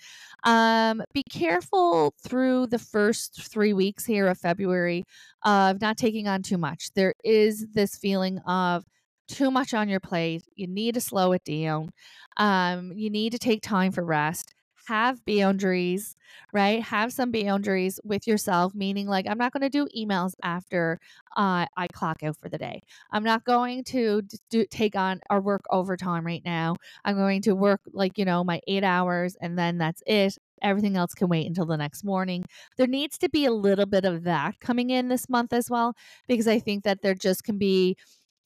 Um, 0.44 1.04
be 1.14 1.24
careful 1.24 2.16
through 2.28 2.68
the 2.68 2.80
first 2.80 3.44
three 3.44 3.74
weeks 3.74 4.06
here 4.06 4.28
of 4.28 4.40
February 4.40 5.04
of 5.46 5.80
not 5.82 5.98
taking 5.98 6.28
on 6.28 6.42
too 6.42 6.58
much. 6.58 6.92
There 6.96 7.14
is 7.24 7.68
this 7.74 7.96
feeling 7.96 8.40
of 8.40 8.86
too 9.28 9.52
much 9.52 9.74
on 9.74 9.90
your 9.90 10.00
plate. 10.00 10.44
You 10.56 10.68
need 10.68 10.96
to 10.96 11.02
slow 11.02 11.32
it 11.32 11.44
down. 11.44 11.92
Um, 12.38 12.92
you 12.96 13.10
need 13.10 13.32
to 13.32 13.40
take 13.40 13.62
time 13.62 13.92
for 13.92 14.04
rest. 14.04 14.54
Have 14.88 15.24
boundaries, 15.26 16.18
right? 16.52 16.84
Have 16.84 17.14
some 17.14 17.32
boundaries 17.32 18.02
with 18.04 18.28
yourself, 18.28 18.76
meaning 18.76 19.08
like, 19.08 19.26
I'm 19.30 19.38
not 19.38 19.54
going 19.54 19.62
to 19.62 19.70
do 19.70 19.88
emails 19.98 20.34
after 20.44 21.00
uh, 21.38 21.68
I 21.78 21.88
clock 21.94 22.22
out 22.22 22.36
for 22.42 22.50
the 22.50 22.58
day. 22.58 22.82
I'm 23.10 23.24
not 23.24 23.46
going 23.46 23.86
to 23.86 24.24
do, 24.50 24.66
take 24.70 24.98
on 24.98 25.22
or 25.30 25.40
work 25.40 25.62
overtime 25.70 26.26
right 26.26 26.42
now. 26.44 26.76
I'm 27.06 27.16
going 27.16 27.42
to 27.44 27.56
work 27.56 27.80
like, 27.94 28.18
you 28.18 28.26
know, 28.26 28.44
my 28.44 28.60
eight 28.68 28.84
hours 28.84 29.38
and 29.40 29.58
then 29.58 29.78
that's 29.78 30.04
it. 30.06 30.38
Everything 30.62 30.98
else 30.98 31.14
can 31.14 31.30
wait 31.30 31.48
until 31.48 31.66
the 31.66 31.78
next 31.78 32.04
morning. 32.04 32.44
There 32.76 32.88
needs 32.88 33.18
to 33.20 33.30
be 33.30 33.46
a 33.46 33.52
little 33.54 33.86
bit 33.86 34.04
of 34.04 34.24
that 34.24 34.60
coming 34.60 34.90
in 34.90 35.08
this 35.08 35.30
month 35.30 35.54
as 35.54 35.70
well, 35.70 35.94
because 36.28 36.48
I 36.48 36.60
think 36.60 36.84
that 36.84 37.02
there 37.02 37.16
just 37.16 37.46
can 37.46 37.58
be 37.58 37.96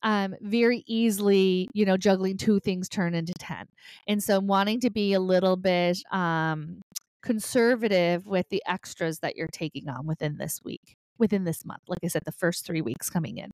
um, 0.04 0.36
very 0.42 0.84
easily, 0.88 1.70
you 1.74 1.86
know, 1.86 1.98
juggling 1.98 2.38
two 2.38 2.60
things 2.60 2.88
turn 2.90 3.14
into 3.14 3.34
10. 3.40 3.68
And 4.08 4.24
so 4.24 4.40
wanting 4.40 4.80
to 4.82 4.90
be 4.90 5.14
a 5.14 5.20
little 5.20 5.58
bit 5.58 5.98
um, 6.12 6.82
conservative 7.24 8.26
with 8.26 8.48
the 8.50 8.64
extras 8.68 9.20
that 9.20 9.36
you're 9.36 9.48
taking 9.48 9.90
on 9.90 10.06
within 10.06 10.38
this 10.38 10.62
week, 10.64 10.96
within 11.18 11.44
this 11.44 11.66
month. 11.66 11.82
Like 11.88 12.00
I 12.04 12.08
said, 12.08 12.24
the 12.26 12.32
first 12.32 12.66
three 12.66 12.82
weeks 12.82 13.10
coming 13.10 13.38
in, 13.38 13.52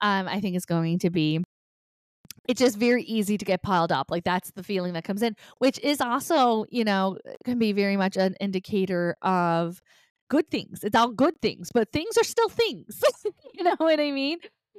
um, 0.00 0.28
I 0.28 0.40
think 0.40 0.56
is 0.56 0.66
going 0.66 0.98
to 1.00 1.10
be 1.10 1.42
it's 2.48 2.60
just 2.60 2.78
very 2.78 3.02
easy 3.04 3.36
to 3.38 3.44
get 3.44 3.62
piled 3.62 3.92
up. 3.92 4.10
Like 4.10 4.24
that's 4.24 4.50
the 4.52 4.62
feeling 4.62 4.94
that 4.94 5.04
comes 5.04 5.22
in, 5.22 5.36
which 5.58 5.78
is 5.80 6.00
also, 6.00 6.64
you 6.70 6.84
know, 6.84 7.18
can 7.44 7.58
be 7.58 7.72
very 7.72 7.96
much 7.96 8.16
an 8.16 8.34
indicator 8.40 9.14
of 9.22 9.80
good 10.28 10.50
things. 10.50 10.82
It's 10.82 10.96
all 10.96 11.10
good 11.10 11.40
things, 11.42 11.70
but 11.72 11.92
things 11.92 12.16
are 12.16 12.24
still 12.24 12.48
things. 12.48 13.02
you 13.54 13.62
know 13.62 13.76
what 13.78 14.00
I 14.00 14.10
mean? 14.10 14.38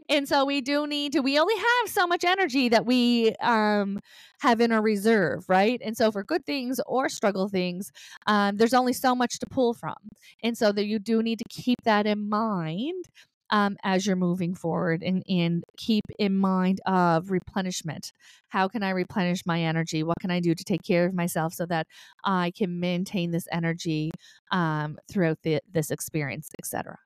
And 0.09 0.27
so 0.27 0.45
we 0.45 0.61
do 0.61 0.87
need 0.87 1.13
to, 1.13 1.21
we 1.21 1.39
only 1.39 1.55
have 1.55 1.89
so 1.89 2.07
much 2.07 2.23
energy 2.23 2.69
that 2.69 2.85
we 2.85 3.33
um, 3.41 3.99
have 4.41 4.59
in 4.61 4.71
our 4.71 4.81
reserve, 4.81 5.45
right? 5.47 5.81
And 5.83 5.95
so 5.95 6.11
for 6.11 6.23
good 6.23 6.45
things 6.45 6.79
or 6.85 7.09
struggle 7.09 7.47
things, 7.47 7.91
um, 8.27 8.57
there's 8.57 8.73
only 8.73 8.93
so 8.93 9.15
much 9.15 9.39
to 9.39 9.45
pull 9.49 9.73
from. 9.73 9.95
And 10.43 10.57
so 10.57 10.71
that 10.71 10.85
you 10.85 10.99
do 10.99 11.21
need 11.21 11.39
to 11.39 11.45
keep 11.49 11.77
that 11.83 12.05
in 12.05 12.29
mind 12.29 13.05
um, 13.51 13.77
as 13.83 14.05
you're 14.05 14.15
moving 14.15 14.55
forward 14.55 15.03
and, 15.03 15.23
and 15.27 15.63
keep 15.77 16.05
in 16.17 16.37
mind 16.37 16.79
of 16.85 17.29
replenishment. 17.29 18.11
How 18.49 18.67
can 18.67 18.81
I 18.81 18.91
replenish 18.91 19.45
my 19.45 19.61
energy? 19.61 20.03
What 20.03 20.17
can 20.19 20.31
I 20.31 20.39
do 20.39 20.55
to 20.55 20.63
take 20.63 20.83
care 20.83 21.05
of 21.05 21.13
myself 21.13 21.53
so 21.53 21.65
that 21.67 21.87
I 22.23 22.51
can 22.57 22.79
maintain 22.79 23.31
this 23.31 23.47
energy 23.51 24.11
um, 24.51 24.97
throughout 25.11 25.39
the, 25.43 25.59
this 25.71 25.91
experience, 25.91 26.49
etc. 26.57 26.97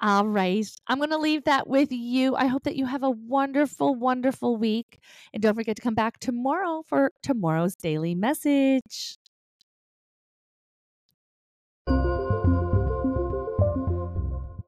All 0.00 0.28
right. 0.28 0.64
I'm 0.86 0.98
going 0.98 1.10
to 1.10 1.18
leave 1.18 1.44
that 1.44 1.66
with 1.66 1.90
you. 1.90 2.36
I 2.36 2.46
hope 2.46 2.62
that 2.64 2.76
you 2.76 2.86
have 2.86 3.02
a 3.02 3.10
wonderful, 3.10 3.96
wonderful 3.96 4.56
week. 4.56 5.00
And 5.32 5.42
don't 5.42 5.56
forget 5.56 5.74
to 5.76 5.82
come 5.82 5.94
back 5.94 6.20
tomorrow 6.20 6.84
for 6.86 7.12
tomorrow's 7.22 7.74
daily 7.74 8.14
message. 8.14 9.18